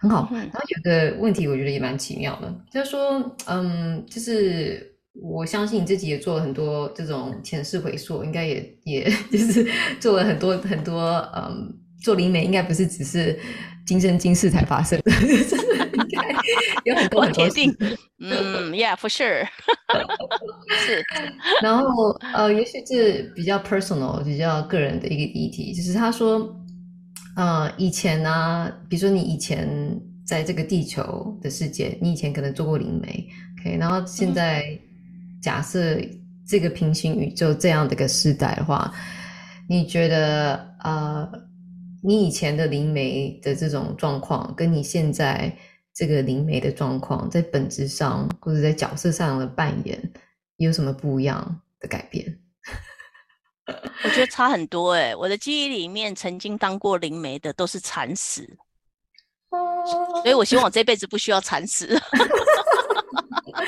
[0.00, 0.28] 很好。
[0.32, 9.66] 然后有个问题，我觉得也蛮奇妙的，就是说，嗯，就是我相信你自己也做了很多这种前世回溯，应该也也 就是
[10.00, 13.38] 做了很多很多，嗯，做灵媒应该不是只是
[13.86, 15.10] 今生今世才发生的，
[15.92, 16.36] 应该
[16.84, 17.60] 有很多很多事。
[18.20, 19.46] 嗯，Yeah，for sure。
[20.84, 21.04] 是，
[21.62, 26.54] 然后呃，也许这比较 personal，比较个人的一个议题，就是他说，
[27.36, 29.68] 呃，以前呢、啊，比如说你以前
[30.26, 33.26] 在这个地球的世界，你以前可能做过灵媒
[33.60, 34.78] ，OK，然后现在、嗯、
[35.42, 35.96] 假设
[36.46, 38.92] 这个平行宇宙这样的一个时代的话，
[39.68, 41.30] 你觉得呃，
[42.02, 45.54] 你以前的灵媒的这种状况，跟你现在
[45.94, 50.12] 这个灵媒的状况，在本质上或者在角色上的扮演。
[50.56, 52.36] 有什么不一样的改变？
[54.02, 55.14] 我觉得差很多哎、欸！
[55.14, 58.42] 我的记忆里面，曾经当过灵媒的都是惨死，
[60.22, 61.86] 所以我希望我这辈子不需要惨死。
[63.12, 63.62] 哈 哈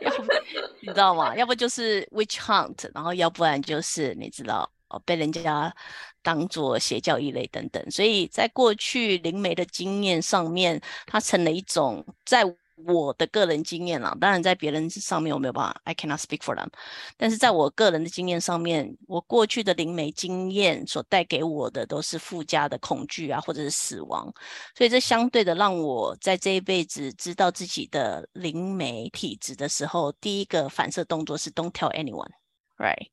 [0.00, 0.32] 要不
[0.80, 1.34] 你知道吗？
[1.36, 5.74] 要不就是 witch hunt，然后要不然就是你知道哦，被人家
[6.22, 7.90] 当做邪教异类等等。
[7.90, 12.44] 所以在过去灵媒的经验上面，它成了一种在。
[12.86, 16.68] 我的个人经验啦，当然在别人上面我没有办法，I cannot speak for them。
[17.16, 24.32] 但是在我个人的经验上面，我过去的灵媒经验所带给我的都是附加的恐惧啊，或者是死亡。
[24.76, 33.08] 所以这相对的让我在这一辈子知道自己的灵媒体质的时候，第一个反射动作是 Don't tell anyone，right？、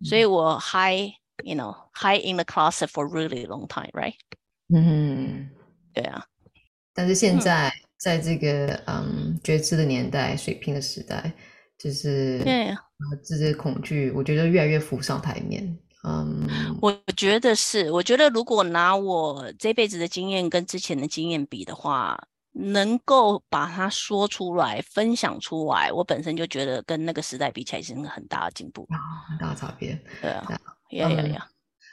[0.00, 4.14] 嗯、所以我 high，you know，high in the closet for really long time，right？
[4.68, 5.50] 嗯，
[5.92, 6.26] 对啊。
[6.94, 7.68] 但是现在。
[7.68, 11.32] 嗯在这个嗯觉知的年代，水平的时代，
[11.78, 12.74] 就是对
[13.24, 15.78] 这些恐惧，我觉得越来越浮上台面。
[16.04, 16.46] 嗯，
[16.80, 22.16] 我觉得是，我觉得如果拿我这辈子的经验跟之前的经验比的话，
[22.52, 28.86] 能够把它说出来、分享出来，我本身就觉得跟那个时代比起来是很大的进步，
[29.28, 30.00] 很大的差别。
[30.20, 31.48] 对啊，呀呀呀。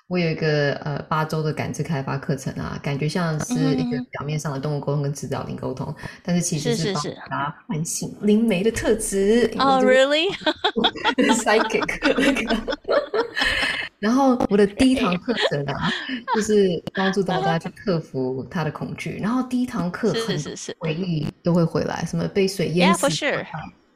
[0.08, 7.04] 我有一个呃八周的感知开发课程啊，感觉像是一个表面上的动物沟通跟指导灵沟通，嗯，但是其实是帮
[7.40, 9.50] 他唤醒灵媒的特质。
[9.58, 12.74] 哦，really？Psychic。
[13.98, 15.90] 然后我的第一堂课程啊，
[16.36, 19.18] 就 是帮助大家去克服他的恐惧。
[19.22, 20.38] 然后第一堂课很
[20.80, 23.46] 回忆都会回来，什么被水淹死，yeah.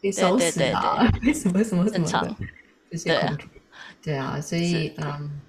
[0.02, 2.36] 被烧死啊，被什么什么什么的
[2.90, 3.50] 这些恐惧。
[4.02, 5.42] 对啊，所以嗯。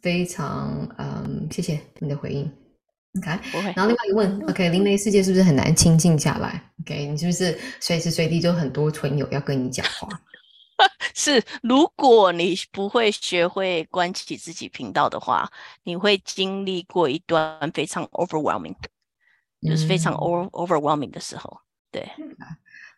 [0.00, 2.50] 非常嗯，谢谢你的回应。
[3.16, 10.08] OK，然后另外一个问，OK，灵媒世界是不是很难清静下来？OK，你是不是随时随地就很多存友要跟你讲话？
[11.14, 15.50] 是，如果你不会学会关起自己频道的话，
[15.82, 18.76] 你会经历过一段非常 overwhelming，
[19.62, 21.58] 就是非常 over overwhelming 的时候。
[21.90, 22.08] 对，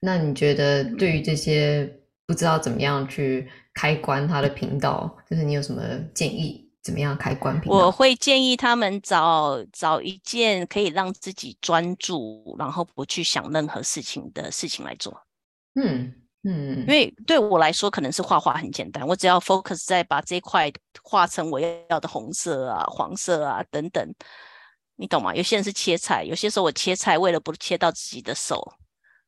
[0.00, 1.90] 那你觉得对于这些
[2.26, 3.48] 不知道怎么样去
[3.80, 5.82] 开关他的频道，就是你有什么
[6.14, 6.68] 建议？
[6.82, 7.78] 怎么样开关频道？
[7.78, 15.18] 我会建议他们找找一件可以让自己专注，然后不去想任何事情的事情来做。
[15.76, 16.12] 嗯
[16.42, 20.70] 嗯，因为对我来说，可能是画画很简单，我只要 focus 在把这块
[21.02, 24.06] 画成我要的红色啊、黄色啊等等，
[24.96, 25.34] 你懂吗？
[25.34, 28.74] 有些人是切菜，有些时候我切菜为了不切到自己的手，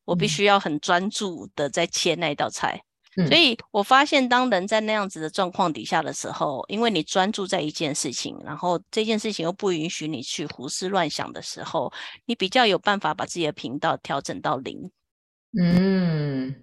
[0.05, 2.83] 我必须要很专注的在切那一道菜。
[3.17, 11.93] 嗯、所以我发现，当人在那样子的状况底下的时候，因为你专注在一件事情，然后这件事情又不允许你去胡思乱想的时候，
[12.25, 14.91] 你比较有办法把自己的频道调整到零。
[15.61, 16.55] 嗯，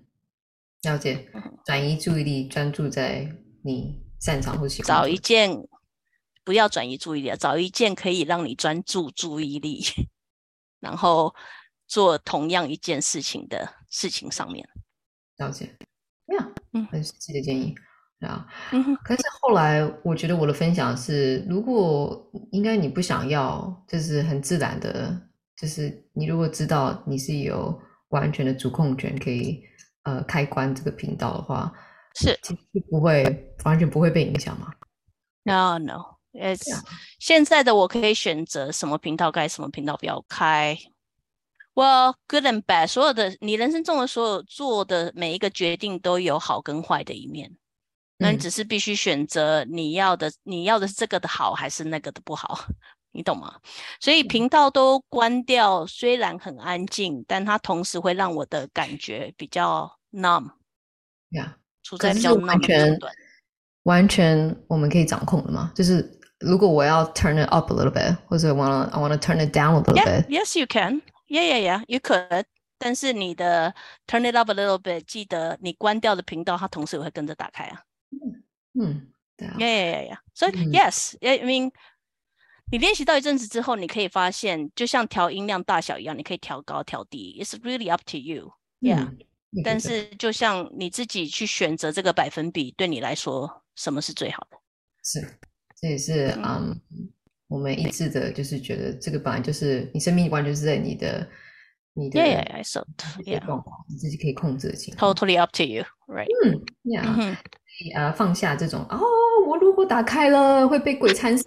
[0.81, 1.29] 了解，
[1.65, 3.29] 转移注意力，专注在
[3.63, 4.87] 你擅长或喜欢。
[4.87, 5.55] 找一件，
[6.43, 9.83] 不要转移注意力，找一件可以让你专注注意力，
[10.79, 11.35] 然后
[11.85, 14.67] 做同样一件事情的事情上面。
[15.37, 15.77] 了解。
[16.73, 17.73] 呀，嗯，很实际的建议，
[18.19, 18.95] 啊，嗯哼。
[19.03, 25.19] 可是后来，我觉得我的分享是，如果应该你不想要，就是很自然的，
[25.57, 27.79] 就是你如果知道你是有
[28.09, 29.63] 完全的主控权，可以
[30.03, 31.73] 呃开关这个频道的话，
[32.15, 34.71] 是，其实不会完全不会被影响吗
[35.43, 36.65] ？No No，It's.
[37.19, 40.77] 现在的我可以选择什么频道该，什么频道不要开。
[41.79, 47.55] Well, good and bad，所有的你人生中的所有做的每一个决定都有好跟坏的一面，
[48.17, 52.65] 那、嗯、你只是必须选择你要的，你要的是这个的好还是那个的不好，
[53.13, 53.61] 你懂吗？
[54.01, 60.49] 所以频道都关掉，虽然很安静，但它同时会让我的感觉比较 numb，
[61.29, 63.13] 呀 Yeah，处在比较阶段。
[63.83, 65.71] 完全我们可以掌控的吗？
[65.73, 70.27] 就是如果我要 turn it up a little bit，或者 wanna I wanna turn it down a little bit。
[70.27, 71.01] Yes, you can.
[71.29, 72.45] Yeah, yeah, yeah, you could.
[72.79, 73.75] 但是你的
[74.07, 77.83] turn it up a little bit，记得你关掉的频道，它同时也会跟着打开啊。
[78.73, 79.55] 嗯，对啊。
[79.57, 80.19] Yeah, yeah, yeah, yeah.
[80.33, 81.71] 所以 yes, I mean，
[82.71, 87.39] 你练习到一阵子之后，你可以发现，就像调音量大小一样，你可以调高调低。
[87.43, 88.53] It's really up to you.
[88.79, 89.15] Yeah.
[89.63, 94.57] 但是就像你自己去选择这个百分比，对你来说，什么是最好的？
[95.03, 95.39] 是，
[95.75, 96.81] 这也是嗯。
[97.49, 101.27] 我们一致的就是觉得这个本来就是你生命完全是在你的
[101.93, 102.85] 你的 yeah yeah so
[103.25, 103.41] yeah.
[103.89, 105.13] 你自己可以控制的情况。
[105.13, 106.27] Totally up to you right.
[106.45, 107.35] 嗯 yeah
[107.95, 108.99] 呃放下这种哦
[109.47, 111.43] 我如果打开了会被鬼缠身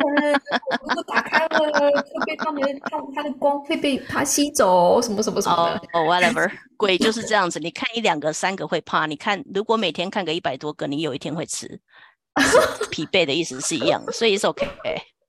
[0.82, 11.80] 如果打开了会被他们他他的光会被他吸走什么什么什么的哦 whatever 鬼就是这样子你看一两个三个会怕你看如果每天看个一百多个你有一天会吃。
[12.90, 14.66] 疲惫的意思是一样所以是 OK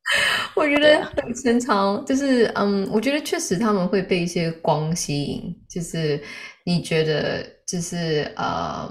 [0.55, 5.55] 我觉得很正常，就是嗯，我觉得确实他们会被一些光吸引。
[5.69, 6.21] 就是
[6.65, 8.87] 你觉得，就是呃，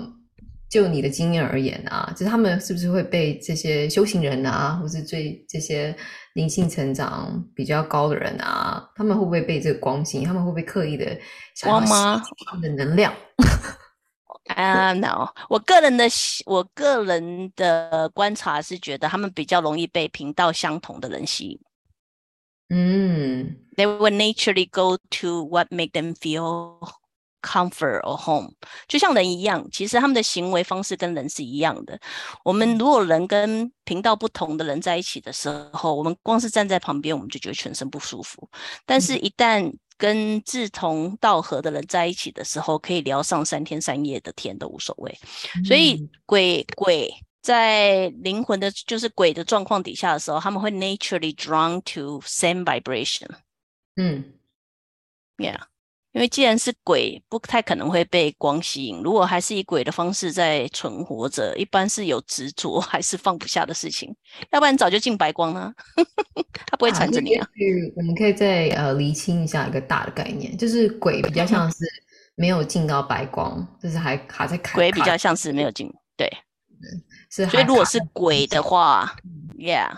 [0.70, 5.94] 就你的经验而言啊，就是他们是不是会被这些修行人啊，或是最这些
[6.34, 10.24] 灵性成长比较高的人啊，他们会不会被这个光吸引？
[10.24, 11.06] 他们会不会刻意的
[11.54, 11.92] 想要吸
[12.46, 13.12] 他们的能量？
[14.46, 15.28] 啊、uh,，no！
[15.48, 16.04] 我个人的
[16.46, 21.60] 我个人的观察是觉得他们比较容易被频道相同的人吸引。
[22.68, 26.78] 嗯，they would naturally go to what make them feel
[27.40, 28.52] comfort or home。
[28.88, 31.98] 就像人一样，其实他们的行为方式跟人是一样的。
[32.44, 38.48] 我们如果人跟频道不同的人在一起的时候，我们光是站在旁边，我们就觉得全身不舒服。
[38.86, 39.72] 但是，一旦
[40.02, 45.16] 跟志同道合的人在一起的时候，可以聊上三天三夜的天都无所谓。
[45.54, 47.08] 嗯、所以鬼鬼
[47.40, 53.28] 在灵魂的，就是鬼的状况底下的时候，他们会 naturally drawn to same vibration。
[53.94, 54.24] 嗯
[55.36, 55.60] ，yeah。
[56.12, 59.02] 因为既然是鬼，不太可能会被光吸引。
[59.02, 64.14] 如果还是以鬼的方式在存活着，一般是有执着还是放不下的事情，
[64.50, 65.72] 要不然早就进白光了。
[66.66, 67.48] 他不会缠着你啊。
[67.96, 71.78] 我们可以再呃厘清一下一个大的概念，就是鬼比较像是
[72.34, 74.74] 没有进到白光，嗯、就是还卡在卡。
[74.74, 76.30] 鬼比较像是没有进，对，
[77.30, 77.46] 是。
[77.46, 79.90] 所以如果是鬼的话、嗯、，Yeah。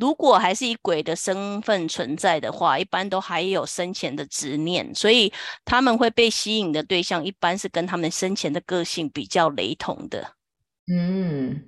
[0.00, 5.30] 如果还是以鬼的身份存在的话，一般都还有生前的执念，所以
[5.64, 10.32] 他们会被吸引的对象，一般是跟他们生前的个性比较雷同的。
[10.90, 11.62] 嗯，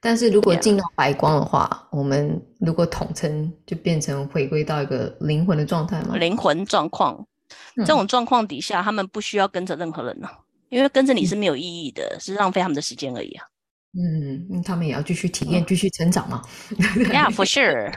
[0.00, 6.16] 但是如果进到白光的话.我们如果统称就变成回归到一个灵魂的状态吗？
[6.16, 7.26] 灵魂状况，
[7.76, 10.30] 这种状况底下，他们不需要跟着任何人了，
[10.70, 13.44] 因为跟着你是没有意义的，嗯、是浪费他们的时间而已啊。
[13.94, 16.42] 嗯，他们也要继续体验，继续成长嘛。
[17.12, 17.92] Yeah，for sure。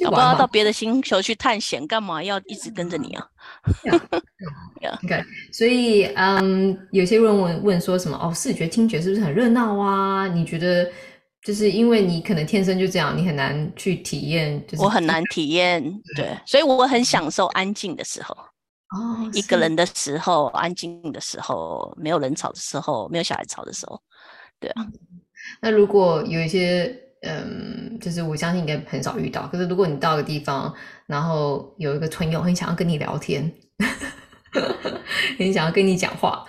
[0.00, 1.84] 要不要到别的星球去探险？
[1.86, 3.26] 干嘛要一直跟着你啊？
[4.80, 5.24] Yeah，OK。
[5.52, 8.16] 所以，嗯，有些人问问说什么？
[8.16, 10.28] 哦，视觉、听觉是不是很热闹啊？
[10.28, 10.88] 你觉得，
[11.42, 14.64] 就是因为你可能天生就这样，你很难去体验。
[14.68, 15.82] 就是我很难体验，
[16.14, 16.38] 对。
[16.46, 18.36] 所以我很享受安静的时候。
[18.94, 24.00] 哦，一个人的时候，安静的时候，没有人吵的时候，没有小孩吵的时候，
[24.60, 24.86] 对啊。
[25.60, 29.46] 那如果有一些，嗯，就是我相信应该很少遇到。
[29.48, 30.72] 可是如果你到个地方，
[31.06, 33.50] 然后有一个村友很想要跟你聊天，
[35.38, 36.44] 很想要跟你讲话，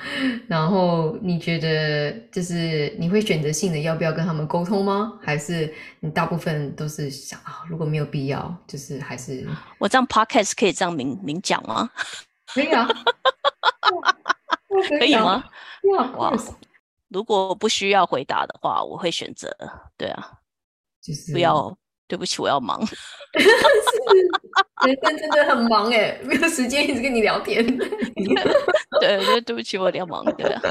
[0.47, 5.13] 然后你觉得就是你会选择性的要不要跟他们沟通吗？
[5.21, 9.47] 还是你大部分都是想啊，如果没有必要，就是还是
[9.77, 11.89] 我这样 podcast 可以这样明明讲吗？
[12.53, 12.87] 可以啊，
[14.99, 15.43] 可以吗？
[16.17, 16.33] 哇，
[17.13, 19.55] 如果不需要回答的话，我会选择
[19.95, 20.31] 对啊，
[21.01, 21.77] 就是不要。
[22.05, 22.79] 对不起，我要忙。
[24.85, 27.65] 人生真的很忙哎，没有时间一直跟你聊天。
[28.99, 30.23] 对，我觉得对不起，我要忙。
[30.35, 30.61] 对啊，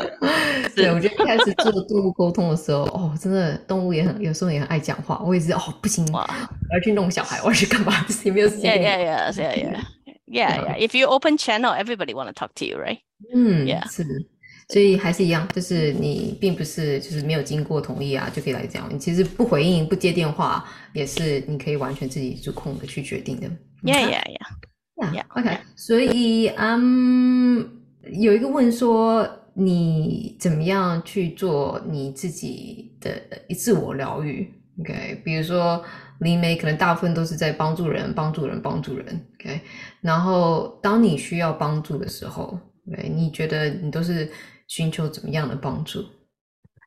[0.77, 5.21] 对，我觉得一开始做动物沟通的时候，哦，真的动物也很有时候也很爱讲话。
[5.25, 7.93] 我也是哦，不行，我要去弄小孩，我要去干嘛？
[8.25, 8.79] 也没有时间。
[8.79, 9.85] Yeah, yeah, yeah, yeah,
[10.27, 10.77] yeah, yeah.
[10.79, 13.01] If you open channel, everybody want to talk to you, right?
[13.35, 14.05] 嗯，Yeah，是。
[14.69, 18.89] 所以还是一样，就是你并不是就是没有经过同意啊，就可以来讲。
[18.91, 23.47] 你其实不回应、不接电话，也是你可以完全自己主控的去决定的。
[23.83, 24.23] Yeah, yeah,
[24.97, 25.25] yeah, yeah.
[25.39, 25.59] OK。
[25.77, 27.69] 所以，嗯，
[28.13, 33.11] 有一个问说，你怎么样去做你自己的
[33.55, 34.49] 自我疗愈
[34.81, 35.21] ？OK。
[35.23, 35.85] 比如说，
[36.21, 39.21] 灵媒可能大部分都是在帮助人、帮助人、帮助人。
[39.39, 39.61] OK。
[40.01, 42.59] 然后，当你需要帮助的时候
[42.91, 44.31] ，OK，你觉得你都是。
[44.75, 46.03] 寻求怎么样的帮助？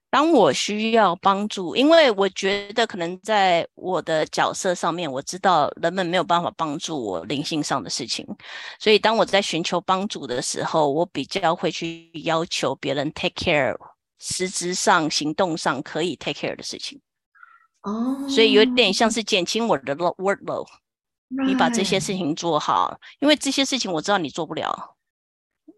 [0.09, 8.25] 当我需要帮助，因为我觉得可能在我的角色上面，我知道人们没有办法帮助我灵性上的事情，
[8.79, 13.77] 所以当我在寻求帮助的时候，我比较会去要求别人 take care，
[14.17, 16.99] 实质上行动上可以 take care 的事情。
[17.83, 18.29] 哦，oh.
[18.31, 21.45] 所以有点像是减轻我的 workload，Right.
[21.45, 24.95] 你把这些事情做好，因为这些事情我知道你做不了。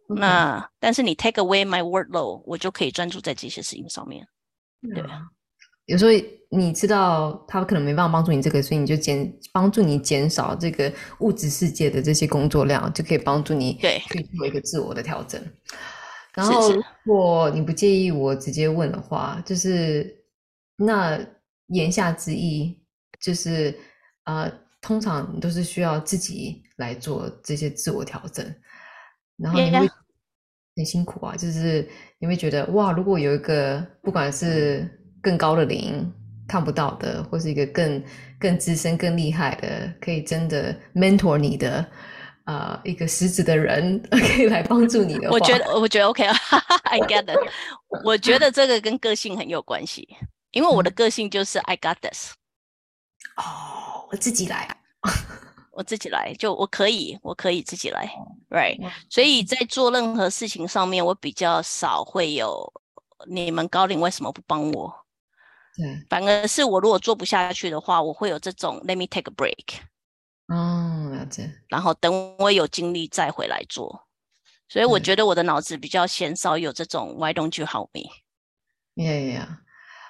[0.07, 4.25] 那但是你 take away my workload，我就可以专注在这些事情上面。
[4.81, 5.21] 对啊，
[5.85, 6.11] 有时候
[6.49, 15.41] 你知道他可能没办法帮助你这个，所以你就减帮助你减少这个物质世界的这些工作量，就可以帮助你对去做一个自我的调整。
[16.33, 20.23] 然后如果你不介意我直接问的话，就是
[20.77, 21.19] 那
[21.67, 22.79] 言下之意
[23.19, 23.77] 就是
[24.25, 24.49] 呃，
[24.79, 28.45] 通常你都是需要自己来做这些自我调整。
[29.37, 29.89] 然后你会
[30.75, 31.87] 很辛苦啊，就是
[32.19, 34.87] 你会觉得哇，如果有一个不管是
[35.21, 36.11] 更高的灵
[36.47, 38.03] 看不到的，或是一个更
[38.39, 41.79] 更资深、更厉害的，可以真的 mentor 你的
[42.45, 47.37] 啊、呃，一个实质的人 可以来帮助你的话，我觉得我觉得 OK，I get it。
[48.05, 50.07] 我觉得这个跟个性很有关系，
[50.51, 52.33] 因为我的个性就是 I got this。
[53.35, 54.77] 哦，我自己来。
[55.77, 58.11] 我自己来，就我可以，我可以自己来
[58.49, 58.79] ，right？
[59.11, 62.73] 所以在做任何事情上面，我比较少会有
[63.27, 64.91] 你们高龄为什么不帮我？
[65.75, 69.77] 对，反而是我如果做不下去的话，我会有这种 let me take a break。
[70.47, 71.53] 哦，了解。
[71.67, 74.07] 然后等我有精力再回来做。
[74.67, 79.47] 所以我觉得我的脑子比较鲜少有这种 why don't you help me？Yeah, yeah.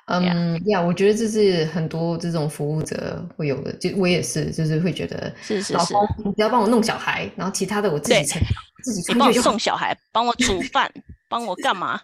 [0.08, 10.90] 嗯呀，我觉得这是很多这种服务者会有的，就我也是，就是会觉得，是是是，老公，你只要帮我弄小孩，然后其他的我自己承己你帮我送小孩，帮我煮 饭，
[11.28, 12.00] 帮我干嘛？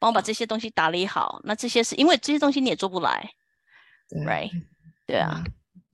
[0.00, 1.40] 帮我把这些东西打理好。
[1.44, 3.30] 那这些是因为这些东西你也做不来
[4.26, 4.50] ，right？
[5.06, 5.44] 对啊，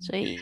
[0.01, 0.39] 所以。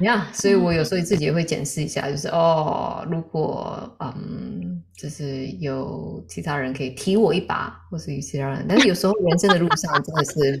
[0.00, 10.60] 呀，yeah, 所以我有时候自己也会检视一下，就是哦，如果嗯，就是有其他人可以提我一把，或是有其他人，但是有时候人生的路上真的是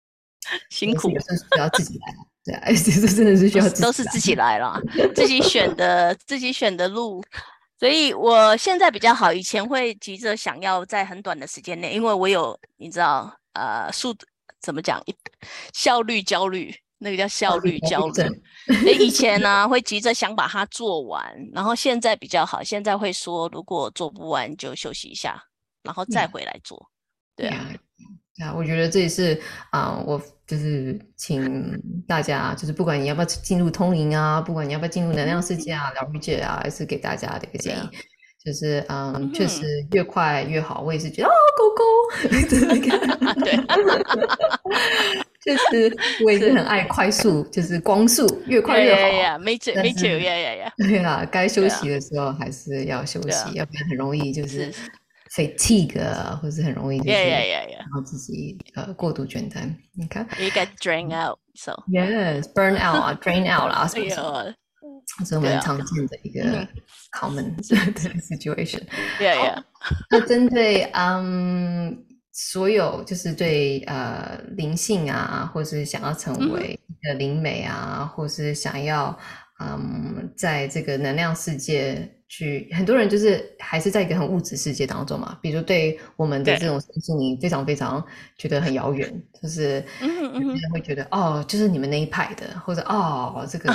[0.70, 2.14] 辛苦，有时候需要自己来，
[2.44, 4.80] 对啊，这 真的是需要自己，都是自己来了，
[5.14, 7.22] 自己选的，自己选的路。
[7.78, 14.14] 所以我现在比较好，以前会急着想要在很短的时间内，因为我有你知道，呃，速
[14.60, 15.02] 怎么讲，
[15.74, 16.74] 效率焦虑。
[17.08, 18.22] 那个叫效率焦虑。
[18.68, 25.40] 哎，以前呢、啊、会急着想把它做完，然后现在比较好，现在会说如果做不完就休息一下，
[25.84, 26.76] 然后再回来做。
[27.36, 27.70] 嗯、对啊，
[28.42, 29.40] 啊，我觉得这也是
[29.70, 37.88] 啊、呃，我就是请大家，就是不管你要不要进入通灵啊，不管你要不要进入能量世界啊、疗愈界啊，还是给大家的一个建议，啊、
[38.44, 40.80] 就是嗯，嗯确实越快越好。
[40.82, 41.84] 我也是觉得啊，狗狗，
[43.44, 43.56] 对。
[45.46, 49.00] 就是我也是很爱快速，就是光速越快越好。
[49.00, 49.38] Yeah, yeah, yeah.
[49.38, 50.72] 没错，没错，呀呀呀。
[50.76, 54.72] 对啊，该休息的时候还是要休息，要不然很容易就是
[55.32, 56.02] fatigue，
[56.42, 59.72] 或是很容易就是然后自己呃过度倦怠。
[59.94, 64.52] 你看，You get drained out, so yes, burn out 啊，drain out 啦，什么什么，
[65.20, 66.66] 这是我们常见的一个
[67.12, 67.62] common 的
[68.20, 68.82] situation。
[69.20, 69.62] Yeah, yeah。
[70.10, 72.04] 那针对嗯。
[72.38, 79.18] 所有就是对呃灵性啊，或是想要成为一个灵媒啊，嗯、或是想要
[79.58, 85.38] 嗯，在这个能量世界去，很多人就是还是在一个很物质世界当中嘛。
[85.40, 88.04] 比如对我们的这种身心灵非常非常
[88.36, 89.10] 觉得很遥远，
[89.40, 93.72] 就是有些人会觉得哦，就是你们那一派的，或者哦，这个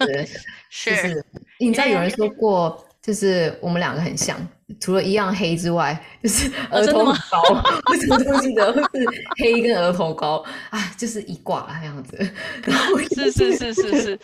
[0.68, 0.90] 是。
[0.90, 1.24] 就是。
[1.58, 4.36] 你知道有人说过，就是我们两个很像，
[4.80, 7.62] 除了一样黑之外， 就是额头很高，
[8.00, 9.06] 什么东西的， 或是
[9.38, 12.16] 黑跟额头高啊，就是一挂那样子。
[12.64, 14.20] 然后是是是是是。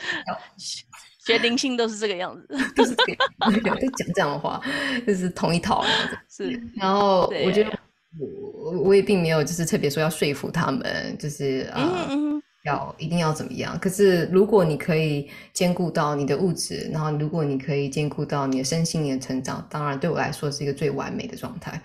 [1.27, 3.13] 学灵性都是这个样子，都是这个
[3.69, 4.59] 样子，讲这样的话，
[5.07, 6.45] 就是同一套样子。
[6.45, 7.79] 是，然后我觉得
[8.19, 12.09] 我我也并没有就是特别说要说服他们，就是啊、
[12.65, 13.79] 要一定要怎么样。
[13.79, 21.81] 可是如果你可以兼顾到你的物质，然后如果你可以兼顾到你的身心灵的成长，当然对我来说是一个最完美的状态。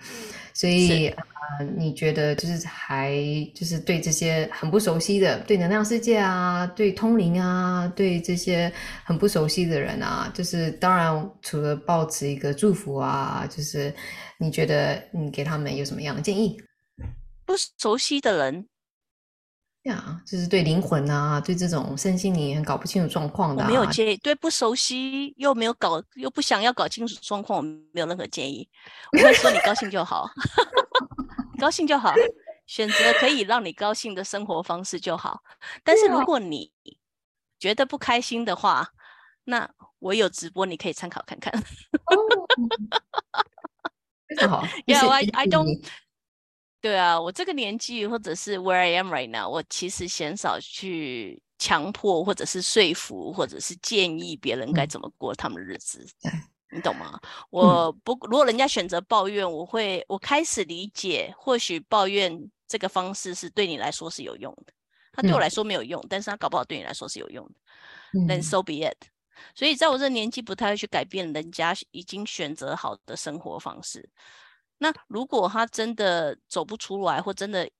[0.56, 1.24] 所以啊、
[1.58, 3.12] 呃，你觉得就是还
[3.52, 8.72] 就是对这些很不熟悉的，对能量世界啊，对通灵啊，对这些
[9.02, 13.92] 很不熟悉的人啊，就是当然除了抱持一个祝福啊，就是
[14.38, 16.56] 你觉得你给他们有什么样的建议？
[17.44, 18.68] 不熟悉的人。
[19.84, 24.16] 呀，yeah, 就是对灵魂啊，对这种身心灵很搞不清楚状况的、啊，我没有建议。
[24.18, 28.68] 对不熟悉又没有搞又不想要搞清楚状况，我没有任何建议。
[29.12, 30.26] 我会说你高兴就好，
[31.60, 32.12] 高兴就好，
[32.66, 35.42] 选择可以让你高兴的生活方式就好。
[35.82, 36.72] 但是如果你
[37.58, 38.88] 觉得不开心的话，
[39.44, 41.52] 那我有直播，你可以参考看看。
[44.26, 45.84] 非常好，Yeah, I I don't.
[46.84, 56.06] 对啊，我这个年纪，或者是 where I am right now，我其实鲜少去强迫，或者是说服，或者是建议别人该怎么过他们的日子。
[56.30, 56.30] 嗯、
[56.72, 57.18] 你懂吗？
[57.48, 64.72] 我不，如果人家选择抱怨，我会，我开始理解，或许抱怨这个方式是对你来说是有用的，
[65.10, 67.54] 他对我来说没有用，嗯、但是他搞不好对你来说是有用的。
[68.12, 69.08] 嗯、Then so be it。
[69.54, 74.06] 所以在我这年纪，不太会去改变人家已经选择好的生活方式。
[74.78, 77.70] 那如果他真的走不出来，或真的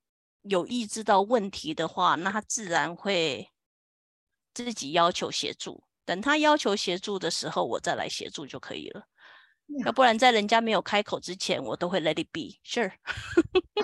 [0.43, 3.51] 有意识到问题的话，那他自然会
[4.55, 5.83] 自己要求协助。
[6.07, 9.07] 等他要求协助的时候，我再来协助就可以了。
[9.85, 12.93] 要不然在人家没有开口之前，我都会 let it be sure。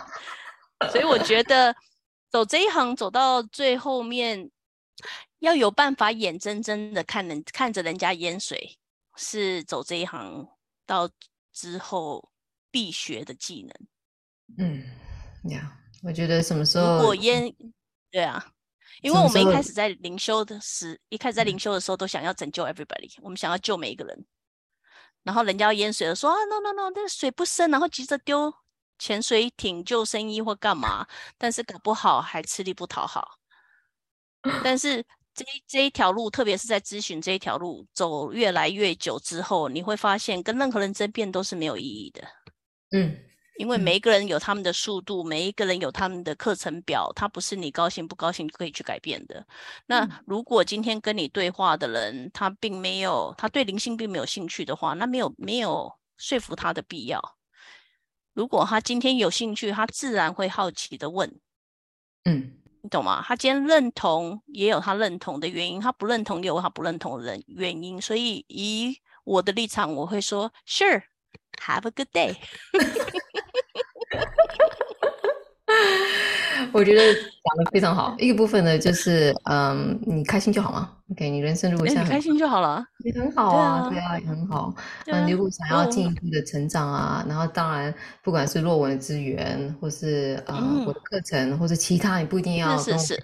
[0.92, 1.74] 所以我觉得
[2.30, 4.50] 走这一行走到最后面，
[5.40, 8.78] 要有办法眼睁睁的看人看着人家淹水，
[9.16, 10.46] 是走这一行
[10.86, 11.11] 到
[11.52, 12.30] 之后。
[12.71, 17.53] 必学的技能，嗯，呀，我觉得什么时候如果淹，
[18.11, 18.53] 对啊，
[19.03, 24.27] 因为我们一开始在灵修的时，一开始在灵修的时候都想要拯救 everybody，我们想要救每一个人，
[25.23, 28.53] 然后人家要淹水了，说啊 no no no，那个水不深，然后急着丢
[28.99, 31.07] 潜水艇救生衣或干嘛，
[31.37, 33.39] 但是搞不好还吃力不讨好，
[34.62, 35.05] 但是。
[35.33, 42.21] 这这一条路，特别是在咨询这一条路走越来越久之后，你会发现跟任何人争辩都是没有意义的。
[42.93, 43.16] 嗯，
[43.57, 49.47] 因为每一个人有他们的速度，嗯、每一个人有他们的课程表，他不是你高兴不高兴就可以去改变的。
[49.86, 57.36] 那如果今天跟你对话的人，他并没有，他对灵性并没有兴趣的话，那没有没有说服他的必要。
[58.32, 61.41] 如果他今天有兴趣，他自然会好奇的问。
[62.24, 63.22] 嗯，你懂吗？
[63.26, 68.01] 他今天认同，也有他认同的原因；他不认同，也有他不认同的人原因。
[68.01, 71.03] 所以以我的立场，我会说：Sure。
[71.66, 72.36] Have a good day。
[76.72, 78.16] 我觉得讲的非常好。
[78.18, 80.96] 一个部分呢，就是嗯，你开心就好嘛。
[81.12, 84.74] OK，你人生如果想开心就好了，也很好啊，对啊，也很好。
[85.07, 93.16] 那如果想要进一步的成长啊，然后当然，不管是论文的资源，或是呃我的课程，或者其他，你不一定要跟我学习，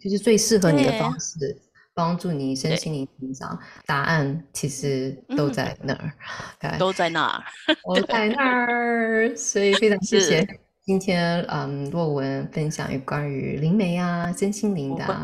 [0.00, 1.60] 就是最适合你的方式。
[1.98, 7.44] 帮助你身心灵成长，答案其实都在那儿，都在那儿，
[7.82, 9.34] 都在那儿。
[9.36, 10.46] 所以非常谢谢
[10.84, 15.20] 今天嗯洛文分享有关于灵媒啊、身心灵的、啊，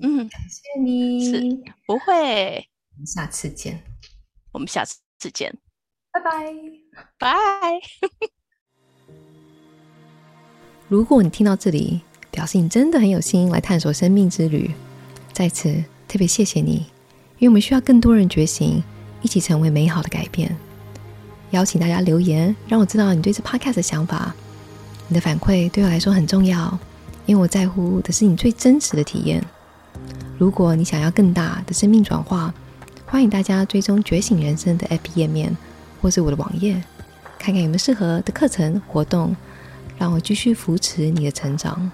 [0.00, 1.40] 嗯，感谢你，是
[1.84, 3.82] 不会，我们下次见，
[4.52, 5.52] 我们下次见，
[6.12, 6.30] 拜拜，
[7.18, 7.80] 拜。
[10.86, 14.70] 如果你听到这里，表示你真的很有心来探索生命之旅。
[15.38, 15.72] 在此
[16.08, 16.84] 特别谢谢你，
[17.38, 18.82] 因为我们需要更多人觉醒，
[19.22, 20.56] 一起成为美好的改变。
[21.52, 24.34] 邀请大家留言，让我知道你对这 podcast 的想法。
[25.06, 26.76] 你的反馈对我来说很重要，
[27.24, 29.40] 因为我在乎的是你最真实的体验。
[30.36, 32.52] 如果你想要更大的生命转化，
[33.06, 35.56] 欢迎大家追踪觉醒人生的 app 页面，
[36.02, 36.82] 或是我的网页，
[37.38, 39.36] 看看有没有适合的课程活动，
[39.98, 41.88] 让我继续扶持你的成长。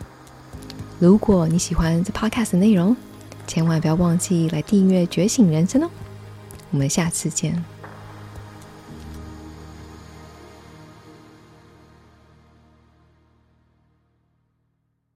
[0.99, 2.97] 如果你喜欢这 podcast 的内容，
[3.47, 5.91] 千万不要忘记来订阅《觉醒人生》哦。
[6.71, 7.74] 我们下次见。